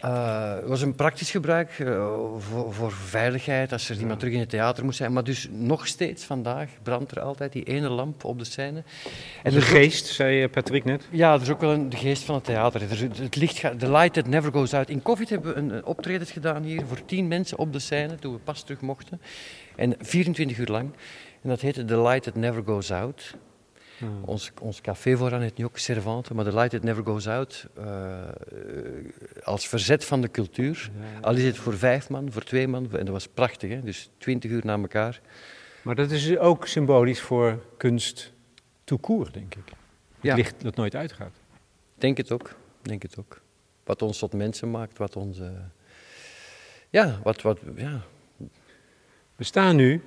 [0.00, 2.06] eh, het was een praktisch gebruik eh,
[2.38, 5.12] voor, voor veiligheid als er iemand terug in het theater moest zijn.
[5.12, 8.82] Maar dus nog steeds vandaag brandt er altijd die ene lamp op de scène.
[9.42, 11.08] En de ook- geest, zei eh, Patrick net.
[11.10, 12.82] ja, er is ook wel een, de geest van het theater.
[12.82, 14.88] Er, het licht gaat, the light that never goes out.
[14.88, 18.14] In COVID hebben we een, een optreden gedaan hier voor tien mensen op de scène,
[18.14, 19.20] toen we pas terug mochten.
[19.76, 20.90] En 24 uur lang.
[21.42, 23.34] En dat heette The Light That Never Goes Out.
[24.24, 27.66] Ons, ons café vooraan heet nu ook Servante, maar The Light That Never Goes Out
[27.76, 28.28] eh, eh,
[29.44, 30.90] als verzet van de cultuur.
[31.20, 33.80] Al is het voor vijf man, voor twee man, en dat was prachtig, hè?
[33.80, 35.20] dus 20 uur na elkaar.
[35.82, 38.32] Maar dat is ook symbolisch voor kunst
[38.84, 39.62] tout court, denk ik.
[39.66, 39.74] Het
[40.20, 40.34] Ja.
[40.34, 41.32] licht dat nooit uitgaat.
[41.94, 43.40] Denk het ook, denk het ook.
[43.84, 45.38] Wat ons tot mensen maakt, wat ons...
[45.40, 45.48] eh,
[46.90, 48.00] ja, wat, wat, ja,
[49.36, 50.02] We staan nu,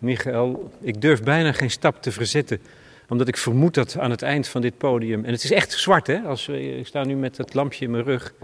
[0.00, 2.60] Michael, ik durf bijna geen stap te verzetten.
[3.08, 5.24] Omdat ik vermoed dat aan het eind van dit podium...
[5.24, 6.20] En het is echt zwart, hè?
[6.20, 8.34] Als we, ik sta nu met het lampje in mijn rug.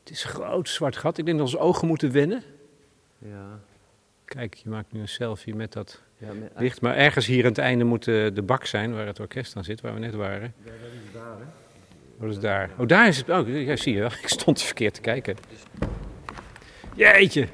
[0.00, 1.18] Het is een groot zwart gat.
[1.18, 2.42] Ik denk dat onze ogen moeten wennen.
[3.18, 3.60] ja,
[4.24, 6.80] Kijk, je maakt nu een selfie met dat ja, licht.
[6.80, 9.64] Maar ergens hier aan het einde moet eh, de bak zijn waar het orkest aan
[9.64, 10.54] zit, waar we net waren.
[12.16, 12.70] Wat is daar?
[12.78, 13.28] Oh, daar is het.
[13.28, 14.10] Oh, ja, zie je wel.
[14.22, 15.36] Ik stond verkeerd te kijken.
[16.94, 17.48] Jeetje.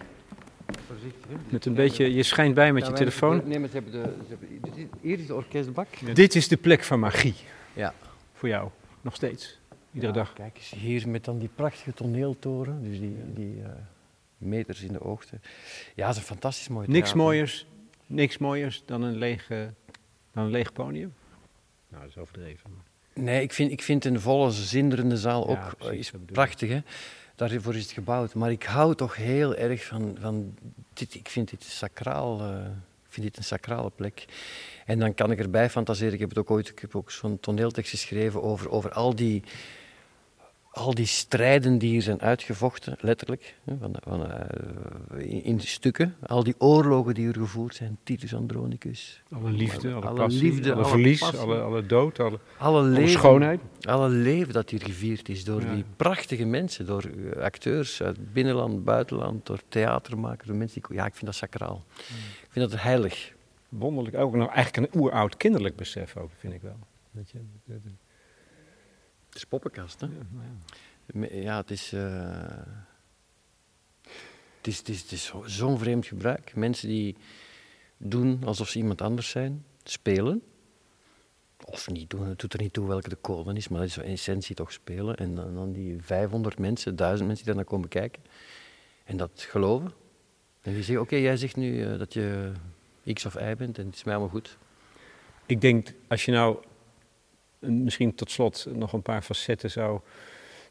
[1.48, 3.42] Met een beetje, je schijnt bij met je wij- telefoon.
[3.44, 5.88] Nee, maar ze hebben de, hier is de orkestbak.
[6.14, 7.34] Dit is de plek van magie.
[7.72, 7.94] Ja.
[8.32, 8.68] Voor jou.
[9.00, 9.59] Nog steeds.
[9.92, 10.32] Iedere Ja, dag.
[10.32, 13.68] Kijk eens hier met dan die prachtige toneeltoren, dus die, die eh,
[14.38, 15.38] meters in de hoogte.
[15.94, 17.66] Ja, dat is een fantastisch mooi Niks mooiers,
[18.07, 19.59] niks mooiers dan een leeg, eh,
[20.32, 21.14] dan een leeg podium.
[21.88, 22.70] Nou, dat is overdreven.
[22.74, 22.84] maar-
[23.24, 26.68] Nee, ik vind, ik vind een volle, zinderende zaal ook Ja, eh, precies, is prachtig.
[26.70, 26.80] Hè?
[27.37, 28.34] Daarvoor is het gebouwd.
[28.34, 30.55] Maar ik hou toch heel erg van, van
[30.93, 31.14] dit.
[31.14, 32.41] Ik vind dit sacraal.
[32.41, 32.64] eh,
[33.07, 34.24] ik vind dit een sacrale plek.
[34.87, 36.12] En dan kan ik erbij fantaseren.
[36.12, 39.43] Ik heb het ook ooit, ik heb ook zo'n toneeltekst geschreven over, over al die.
[40.77, 46.14] Al die strijden die hier zijn uitgevochten, letterlijk, van, van, eh, in, stukken.
[46.27, 49.22] Al die oorlogen die hier gevoerd zijn, Titus Andronicus.
[49.31, 51.39] Alle liefde, alle, Alle passie, liefde, alle alle verlies, passie.
[51.39, 53.61] alle, alle dood, alle, Alle leven, schoonheid.
[53.81, 55.74] alle leven dat hier gevierd is door Ja.
[55.74, 60.97] die prachtige mensen, door eh, acteurs uit binnenland, buitenland, door theatermakers, door mensen die...
[60.97, 61.85] Ja, ik vind dat sacraal.
[62.43, 63.33] Ik vind dat heilig.
[63.68, 64.16] Wonderlijk.
[64.16, 66.79] Ook nog eigenlijk een oeroud kinderlijk besef ook, vind ik wel.
[67.11, 67.77] Dat je, dat-
[69.37, 70.07] is poppenkast, hè?
[70.07, 70.12] ja,
[71.12, 71.57] nou ja.
[71.57, 71.93] Het is...
[71.93, 72.62] eh,
[74.57, 76.55] het is, het is, het is zo- zo'n vreemd gebruik.
[76.55, 77.16] Mensen die
[77.97, 80.43] doen alsof ze iemand anders zijn, spelen.
[81.64, 83.97] Of niet doen, het doet er niet toe welke de code is, maar dat is
[83.97, 85.16] in essentie toch spelen.
[85.16, 88.22] En dan, dan die 500 mensen, 1000 mensen die daar naar komen kijken.
[89.05, 89.93] En dat geloven.
[90.61, 92.53] En die zeggen, oké, jij zegt nu eh, dat je
[93.12, 94.59] X of Y bent en het is mij allemaal goed.
[95.47, 96.59] Ik denk, als je nou
[97.68, 100.00] misschien tot slot nog een paar facetten zou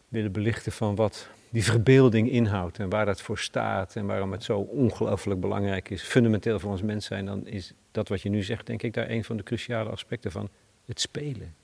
[0.08, 4.44] willen belichten van wat die verbeelding inhoudt en waar dat voor staat en waarom het
[4.44, 8.44] zo ongelooflijk belangrijk is, fundamenteel voor ons mens zijn, dan is dat wat je nu
[8.44, 10.50] zegt, denk ik, daar een van de cruciale aspecten van
[10.86, 11.56] het spelen.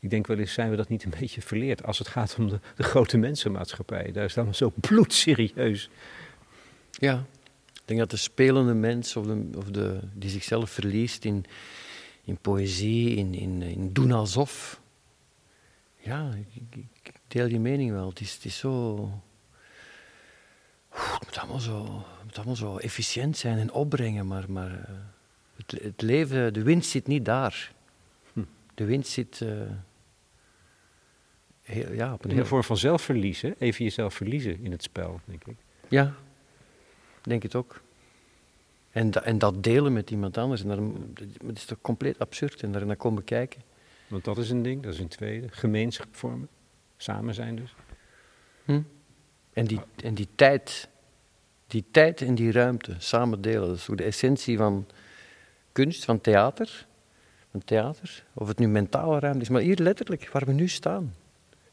[0.00, 2.48] Ik denk wel eens zijn we dat niet een beetje verleerd als het gaat om
[2.48, 4.12] de, de grote mensenmaatschappij.
[4.12, 5.90] Daar is allemaal zo bloedserieus.
[6.90, 7.24] Ja,
[7.74, 11.44] ik denk dat de spelende mens of de, of de, die zichzelf verliest in,
[12.24, 14.80] in poëzie, in, in, in doen alsof.
[15.96, 16.30] Ja,
[16.70, 18.08] ik, deel die mening wel.
[18.08, 19.04] Het is, het is zo.
[20.88, 21.84] Het moet allemaal zo,
[22.16, 24.94] het moet allemaal zo efficiënt zijn en opbrengen, maar, maar eh,
[25.56, 27.72] het, het leven, de winst zit niet daar.
[28.74, 29.40] De winst zit.
[29.40, 29.48] eh,
[31.62, 33.52] heel, ja, op een In een vorm van zelfverlies, hè?
[33.58, 35.56] Even jezelf verliezen in het spel, denk ik.
[35.88, 36.14] Ja,
[37.22, 37.82] denk het ook.
[38.92, 42.72] En, da- en dat delen met iemand anders, en dat is toch compleet absurd en
[42.72, 43.62] daar naar komen kijken.
[44.08, 45.48] Want dat is een ding, dat is een tweede.
[45.50, 46.48] Gemeenschap vormen.
[46.96, 47.74] Samen zijn dus.
[48.64, 48.80] Hm?
[49.52, 50.88] En, die, en die tijd,
[51.66, 54.86] die tijd en die ruimte samen delen, dat is ook de essentie van
[55.72, 56.86] kunst, van theater.
[57.50, 61.14] Van theater, of het nu mentale ruimte is, maar hier letterlijk, waar we nu staan.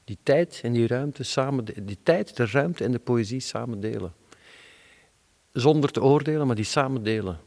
[0.04, 4.14] Die tijd en die ruimte samen, die tijd, de ruimte en de poëzie samen delen.
[5.52, 7.40] Zonder te oordelen, maar die samen delen.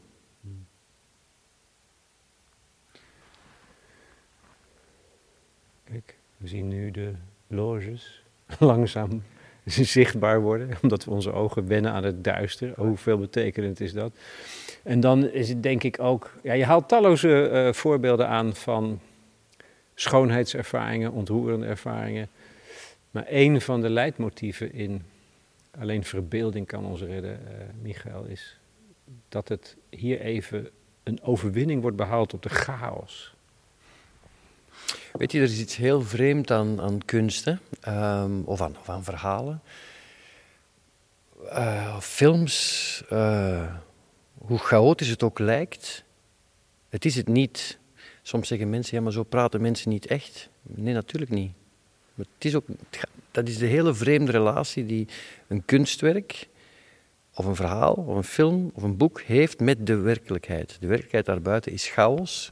[5.83, 7.13] Kijk, we zien nu de
[7.47, 8.23] loges
[8.59, 9.23] langzaam
[9.65, 12.69] zichtbaar worden, omdat we onze ogen wennen aan het duister.
[12.69, 14.13] Oh, hoeveel betekenend is dat?
[14.83, 18.99] En dan is het denk ik ook, ja, je haalt talloze eh, voorbeelden aan van
[19.95, 22.29] schoonheidservaringen, ontroerende ervaringen.
[23.11, 25.03] Maar één van de leidmotieven in
[25.79, 28.59] alleen verbeelding kan ons redden, eh Michael, is
[29.29, 30.69] dat het hier even
[31.03, 33.35] een overwinning wordt behaald op de chaos.
[35.13, 37.55] Weet je, er is iets heel vreemd aan, aan kunst, hè?
[37.81, 39.61] Ehm, of, aan, of aan verhalen.
[41.49, 43.75] Eh, films, eh,
[44.37, 46.03] hoe chaotisch het ook lijkt,
[46.89, 47.79] het is het niet.
[48.21, 50.49] Soms zeggen mensen, ja, maar zo praten mensen niet echt.
[50.61, 51.51] Nee, natuurlijk niet.
[52.13, 52.65] Maar het is ook,
[53.33, 55.07] dat is de hele vreemde relatie die
[55.47, 56.47] een kunstwerk,
[57.33, 60.77] of een verhaal, of een film, of een boek heeft met de werkelijkheid.
[60.79, 62.51] De werkelijkheid daarbuiten is chaos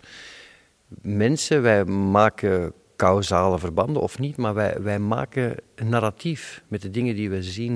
[1.01, 6.89] mensen, wij maken causale verbanden of niet, maar wij, wij maken een narratief met de
[6.89, 7.73] dingen die we zien.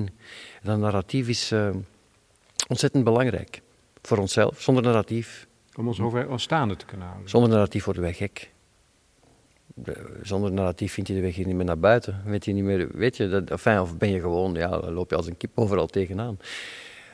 [0.62, 1.70] En dat narratief is eh,
[2.68, 3.62] ontzettend belangrijk
[4.02, 4.62] voor onszelf.
[4.62, 7.30] Zonder narratief, Om ons over staande te kunnen houden.
[7.30, 8.54] zonder narratief worden wij gek.
[9.78, 12.22] De- Zonder narratief vind je de weg hier niet meer naar buiten.
[12.26, 15.16] Weet je niet meer, weet je, dat, enfin, of ben je gewoon, ja, loop je
[15.16, 16.38] als een kip overal tegenaan.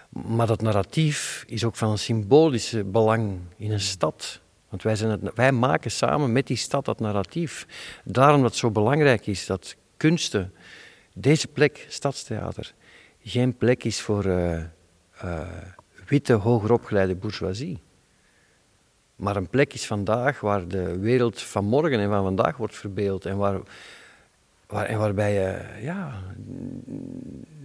[0.09, 4.39] Maar dat narratief is ook van symbolische belang in een stad.
[4.70, 7.68] Want wij, zijn het, wij maken samen met die stad dat narratief.
[8.03, 10.53] Daarom dat het zo belangrijk is dat kunsten,
[11.14, 12.74] deze plek, Stadstheater,
[13.24, 14.55] geen plek is voor eh,
[15.12, 15.47] eh,
[16.07, 17.80] witte, hogeropgeleide bourgeoisie.
[19.22, 23.26] Maar een plek is vandaag waar de wereld van morgen en van vandaag wordt verbeeld.
[23.26, 23.60] En, waar,
[24.68, 26.22] waar, en waarbij je ja,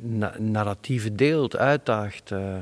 [0.01, 2.31] na- narratieven deelt, uitdaagt.
[2.31, 2.57] eh.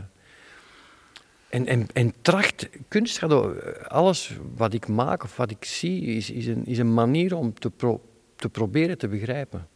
[1.48, 6.02] en, en, en tracht, kunst gaat over, alles wat ik maak of wat ik zie,
[6.02, 8.02] is, is, een, is een manier om te, pro-
[8.36, 9.68] te proberen te begrijpen.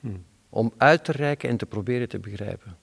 [0.00, 0.24] Hmm.
[0.48, 2.76] Om uit te reiken en te proberen te begrijpen.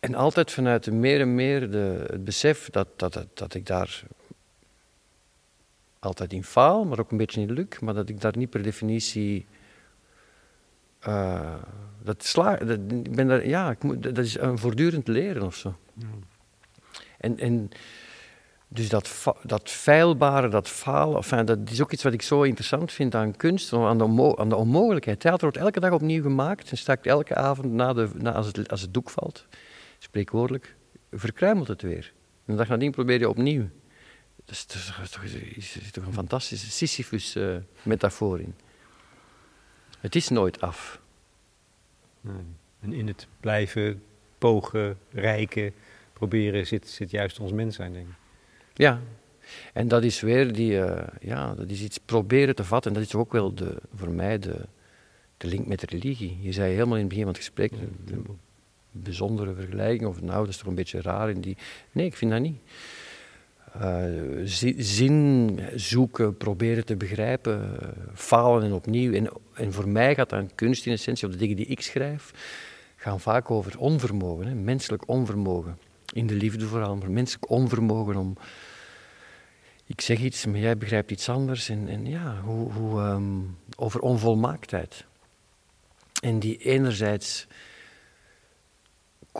[0.00, 3.66] En altijd vanuit de meer en meer de, het besef dat, dat, dat, dat ik
[3.66, 4.02] daar
[5.98, 8.62] altijd in faal, maar ook een beetje in lukt, maar dat ik daar niet per
[8.62, 9.46] definitie.
[11.00, 11.54] eh,
[12.02, 15.54] dat sla, dat, ik ben daar, ja, ik moet, dat is een voortdurend leren of
[15.54, 15.74] zo.
[17.18, 17.70] En, en
[18.68, 22.92] dus dat, dat feilbare, dat falen, enfin, dat is ook iets wat ik zo interessant
[22.92, 25.20] vind aan kunst, aan de, aan de onmogelijkheid.
[25.20, 28.70] Theater wordt elke dag opnieuw gemaakt en staat elke avond na de, na, als, het,
[28.70, 29.46] als het doek valt,
[30.02, 30.76] spreekwoordelijk,
[31.12, 32.12] verkruimelt het weer.
[32.44, 33.68] En de dag nadien probeer je opnieuw.
[34.44, 34.64] Dat is,
[35.10, 38.54] toch, is, is toch een fantastische Sisyphus-metafoor in.
[39.98, 41.00] Het is nooit af.
[42.20, 42.34] Nee.
[42.80, 44.02] En in het blijven
[44.38, 45.72] pogen, rijken,
[46.12, 48.14] proberen zit, zit juist ons mens zijn, denk ik.
[48.74, 49.00] Ja,
[49.72, 52.90] en dat is weer die, eh, ja, dat is iets proberen te vatten.
[52.90, 54.66] En dat is ook wel de, voor mij de,
[55.36, 56.38] de link met de religie.
[56.40, 57.72] Je zei helemaal in het begin van het gesprek,
[58.90, 61.56] bijzondere vergelijking, of nou, dat is toch een beetje raar in die...
[61.92, 62.60] Nee, ik vind dat niet.
[64.44, 67.78] Zi- zin zoeken, proberen te begrijpen,
[68.14, 69.12] falen en opnieuw.
[69.12, 72.32] En, en voor mij gaat dan kunst in essentie, of de dingen die ik schrijf,
[72.96, 75.78] gaan vaak over onvermogen, hè, menselijk onvermogen.
[76.12, 78.36] In de liefde vooral, maar menselijk onvermogen om...
[79.86, 81.68] Ik zeg iets, maar jij begrijpt iets anders.
[81.68, 83.40] En, en ja, hoe, hoe, ehm,
[83.76, 85.04] over onvolmaaktheid.
[86.22, 87.46] En die enerzijds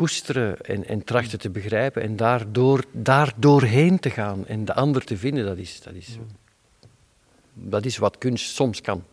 [0.00, 5.04] koesteren en, en trachten te begrijpen en daardoor, daar doorheen te gaan en de ander
[5.04, 6.18] te vinden, dat is, dat is,
[7.52, 9.04] dat is wat kunst soms kan.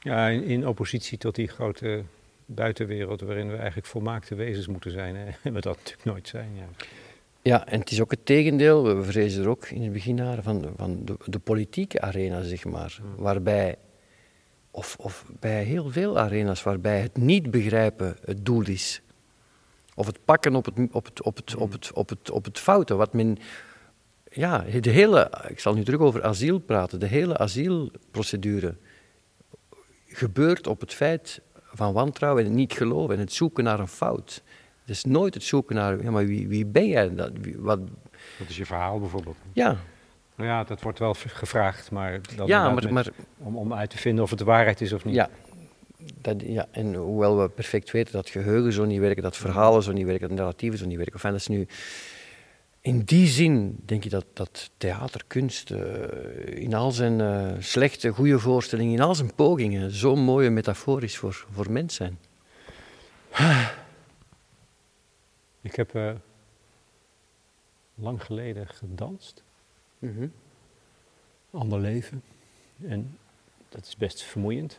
[0.00, 2.02] Ja, in, in oppositie tot die grote
[2.46, 5.16] buitenwereld waarin we eigenlijk volmaakte wezens moeten zijn.
[5.16, 5.24] Hè?
[5.42, 6.50] En we dat natuurlijk nooit zijn.
[6.54, 6.66] Ja.
[7.42, 10.72] Ja, en het is ook het tegendeel, we vrezen er ook in het beginjaren van,
[10.76, 13.76] van de, de politieke arena, zeg maar, waarbij,
[14.70, 19.00] of, of bij heel veel arena's, waarbij het niet begrijpen het doel is.
[19.98, 22.58] Of het pakken op het, op het, op het, op het, op het, op het
[22.58, 23.38] foute, wat men...
[24.30, 28.76] Ja, de hele, ik zal nu terug over asiel praten, de hele asielprocedure
[30.06, 33.88] gebeurt op het feit van wantrouwen en het niet geloven en het zoeken naar een
[33.88, 34.42] fout.
[34.80, 37.14] Het is nooit het zoeken naar, ja, maar wie, wie ben jij?
[37.14, 37.78] Dat, wie- wat,
[38.38, 39.36] Dat is je verhaal bijvoorbeeld.
[39.52, 39.76] ja,
[40.36, 43.90] Nou ja, dat wordt wel gevraagd, maar, dan ja, maar, met- maar om, om uit
[43.90, 45.14] te vinden of het de waarheid is of niet.
[45.14, 45.28] Ja,
[46.20, 49.92] dat, ja, en hoewel we perfect weten dat geheugen zo niet werken, dat verhalen zo
[49.92, 51.14] niet werken, dat narratieven zo niet werken.
[51.14, 51.66] Enfin, dat is nu,
[52.86, 58.38] in die zin denk ik dat, dat theaterkunst eh, in al zijn eh, slechte, goede
[58.38, 62.18] voorstellingen, in al zijn pogingen, zo'n mooie metafoor is voor, voor mens zijn.
[65.60, 66.12] Ik heb eh,
[67.94, 69.42] lang geleden gedanst,
[71.50, 72.22] ander leven.
[72.88, 73.18] En
[73.68, 74.78] dat is best vermoeiend.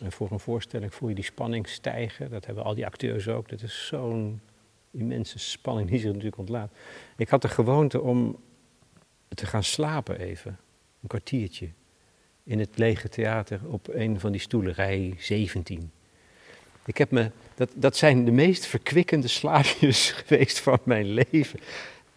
[0.00, 2.30] En voor een voorstelling voel je die spanning stijgen.
[2.30, 3.48] Dat hebben al die acteurs ook.
[3.48, 4.40] Dat is zo'n
[4.90, 6.72] immense spanning die zich natuurlijk ontlaat.
[7.16, 8.38] Ik had de gewoonte om
[9.28, 10.58] te gaan slapen even.
[11.02, 11.68] Een kwartiertje.
[12.44, 15.90] In het lege theater op een van die stoelen, rij 17.
[16.84, 21.60] Ik heb me, dat, dat zijn de meest verkwikkende slaapjes geweest van mijn leven.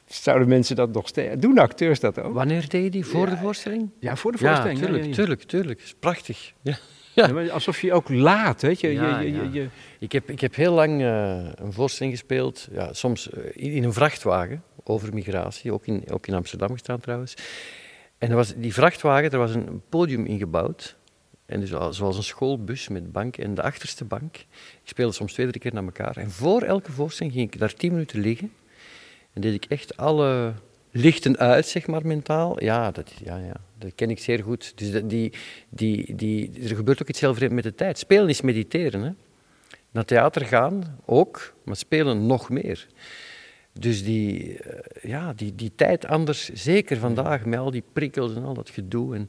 [0.05, 1.41] Zouden mensen dat nog steeds...
[1.41, 2.33] Doen acteurs dat ook?
[2.33, 3.05] Wanneer deed je die?
[3.05, 3.89] Voor Ja, de voorstelling?
[3.99, 4.79] Ja, voor de voorstelling.
[4.79, 5.13] ja, tuurlijk, ja.
[5.13, 5.81] tuurlijk, tuurlijk.
[5.81, 6.53] is prachtig.
[6.61, 6.77] Ja.
[7.15, 8.87] Ja, alsof je ook laat, weet je.
[8.93, 9.67] Ja, je, je,
[9.99, 13.93] Ik heb, ik heb heel lang eh, een voorstelling gespeeld, ja, soms eh, in, een
[13.93, 17.33] vrachtwagen over migratie, ook in, ook in Amsterdam gestaan trouwens.
[18.17, 20.95] En er was, die vrachtwagen, er was een podium ingebouwd.
[21.45, 24.35] En dus al- zoals een schoolbus met bank en de achterste bank.
[24.35, 24.45] Ik
[24.83, 26.17] speelde soms twee, drie keer naar elkaar.
[26.17, 28.53] En voor elke voorstelling ging ik daar tien minuten liggen.
[29.33, 30.53] En deed ik echt alle
[30.93, 32.63] lichten uit, zeg maar, mentaal.
[32.63, 34.73] Ja, dat, ja, ja, dat ken ik zeer goed.
[34.75, 35.33] Dus dat, die,
[35.69, 37.97] die, die, er gebeurt ook iets heel vreemd met de tijd.
[37.97, 39.11] Spelen is mediteren, hè.
[39.91, 42.87] Naar theater gaan ook, maar spelen nog meer.
[43.73, 48.43] Dus die, eh, ja, die, die tijd anders, zeker vandaag met al die prikkels en
[48.43, 49.15] al dat gedoe.
[49.15, 49.27] En,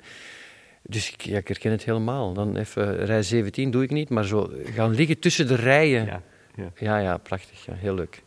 [0.82, 2.32] dus ik, ja, ik herken het helemaal.
[2.32, 6.04] Dan even rij 17 doe ik niet, maar zo gaan liggen tussen de rijen.
[6.06, 6.22] ja,
[6.54, 6.72] ja.
[6.76, 7.64] ja, ja prachtig.
[7.64, 8.22] Ja, heel leuk.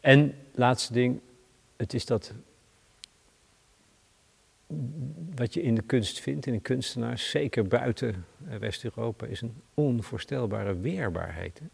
[0.00, 1.20] En laatste ding,
[1.76, 2.32] het is dat
[5.34, 9.54] wat je in de kunst vindt, in een kunstenaar, zeker buiten eh, West-Europa, is een
[9.74, 11.58] onvoorstelbare weerbaarheid.
[11.58, 11.66] Hè?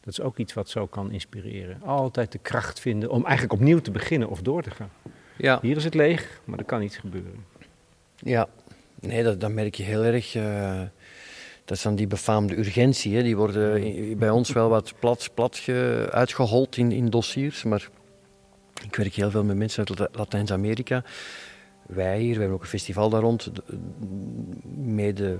[0.00, 1.82] Dat is ook iets wat zo kan inspireren.
[1.82, 4.90] Altijd de kracht vinden om eigenlijk opnieuw te beginnen of door te gaan.
[5.36, 7.44] Ja, Hier is het leeg, maar er kan iets gebeuren.
[8.16, 8.48] ja.
[9.00, 10.34] nee, dat, dat merk je heel erg.
[10.34, 10.80] eh,
[11.64, 13.16] dat is dan die befaamde urgentie.
[13.16, 13.22] Hè.
[13.22, 17.62] Die worden bij ons wel wat plat, plat ge- uitgehold in, in dossiers.
[17.64, 17.88] Maar
[18.84, 21.02] ik werk heel veel met mensen uit Latijns-Amerika.
[21.86, 23.54] Wij hier, we hebben ook een festival daar rond.
[23.54, 23.62] de-
[24.76, 25.38] Mede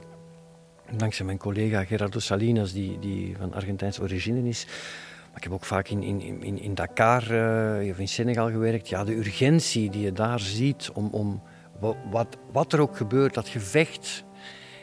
[0.97, 4.67] dankzij mijn collega Gerardo Salinas, die, die van Argentijnse origine is.
[5.29, 7.23] Maar ik heb ook vaak in, in, in, in Dakar
[7.81, 8.89] eh, of in Senegal gewerkt.
[8.89, 11.43] Ja, de urgentie die je daar ziet om, om
[11.81, 14.25] wa- wat, wat er ook gebeurt, dat gevecht.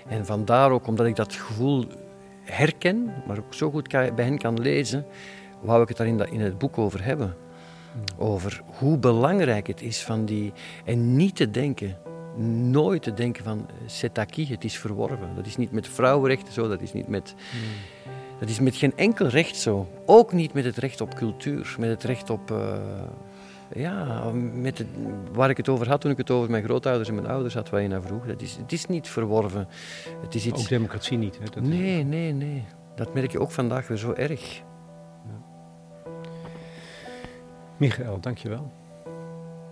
[0.08, 1.86] En vandaar ook, omdat ik dat gevoel
[2.44, 5.06] herken, maar ook zo goed kan- bij hen kan lezen,
[5.62, 7.36] wou ik het daar in, in het boek over hebben.
[8.18, 10.54] Over hoe belangrijk het is van die...
[10.86, 11.98] En niet te denken,
[12.72, 15.36] nooit te denken van eh, c'est acquis, het is verworven.
[15.36, 17.36] Dat is niet met vrouwenrechten zo, dat is niet met...
[18.40, 19.88] Dat is met geen enkel recht zo.
[20.06, 22.52] Ook niet met het recht op cultuur, met het recht op...
[22.52, 22.78] eh,
[23.76, 24.88] ja, met het,
[25.32, 27.70] waar ik het over had toen ik het over mijn grootouders en mijn ouders had,
[27.70, 28.26] waar je naar vroeg.
[28.26, 29.68] Dat is, het is niet verworven.
[30.22, 30.62] Het is iets...
[30.62, 31.38] Ook democratie niet.
[31.40, 31.46] Hè?
[31.46, 32.64] Dat Nee, nee, nee.
[32.96, 34.62] Dat merk je ook vandaag weer zo erg.
[37.78, 38.72] Michael, dankjewel.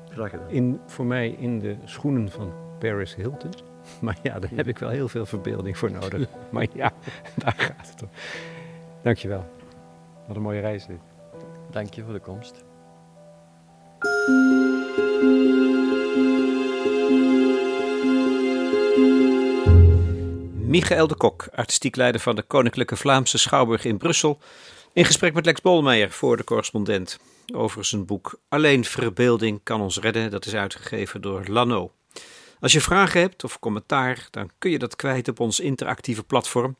[0.09, 0.49] Graag gedaan.
[0.49, 3.51] In, voor mij in de schoenen van Paris Hilton.
[4.01, 6.27] Maar ja, daar heb ik wel heel veel verbeelding voor nodig.
[6.51, 6.93] Maar ja,
[7.35, 8.09] daar gaat het om.
[9.01, 9.45] Dankjewel.
[10.27, 10.99] Wat een mooie reis dit.
[11.71, 12.63] Dank je voor de komst.
[20.67, 24.39] Michael de Kok, artistiek leider van de Koninklijke Vlaamse Schouwburg in Brussel,
[24.93, 27.19] in gesprek met Lex Bolmeijer voor de correspondent
[27.53, 30.31] over zijn boek Alleen verbeelding kan ons redden.
[30.31, 31.91] Dat is uitgegeven door Lano.
[32.59, 36.75] Als je vragen hebt of commentaar, dan kun je dat kwijt op ons interactieve platform.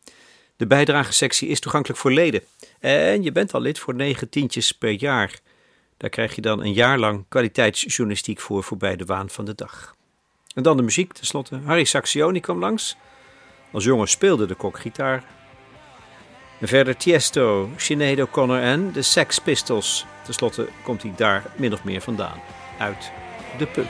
[0.56, 2.42] De bijdragesectie is toegankelijk voor leden.
[2.80, 5.40] En je bent al lid voor negen tientjes per jaar.
[5.98, 9.96] Daar krijg je dan een jaar lang kwaliteitsjournalistiek voor voorbij de waan van de dag.
[10.54, 11.60] En dan de muziek, tenslotte.
[11.66, 12.96] Harry Saxioni kwam langs.
[13.72, 15.35] Als jongen speelde de kok gitaar.
[16.62, 20.06] Verder Tiesto, Sinead O'Connor en de Sex Pistols.
[20.24, 22.42] Ten slotte komt hij daar min of meer vandaan.
[22.78, 23.12] Uit
[23.58, 23.88] de punk.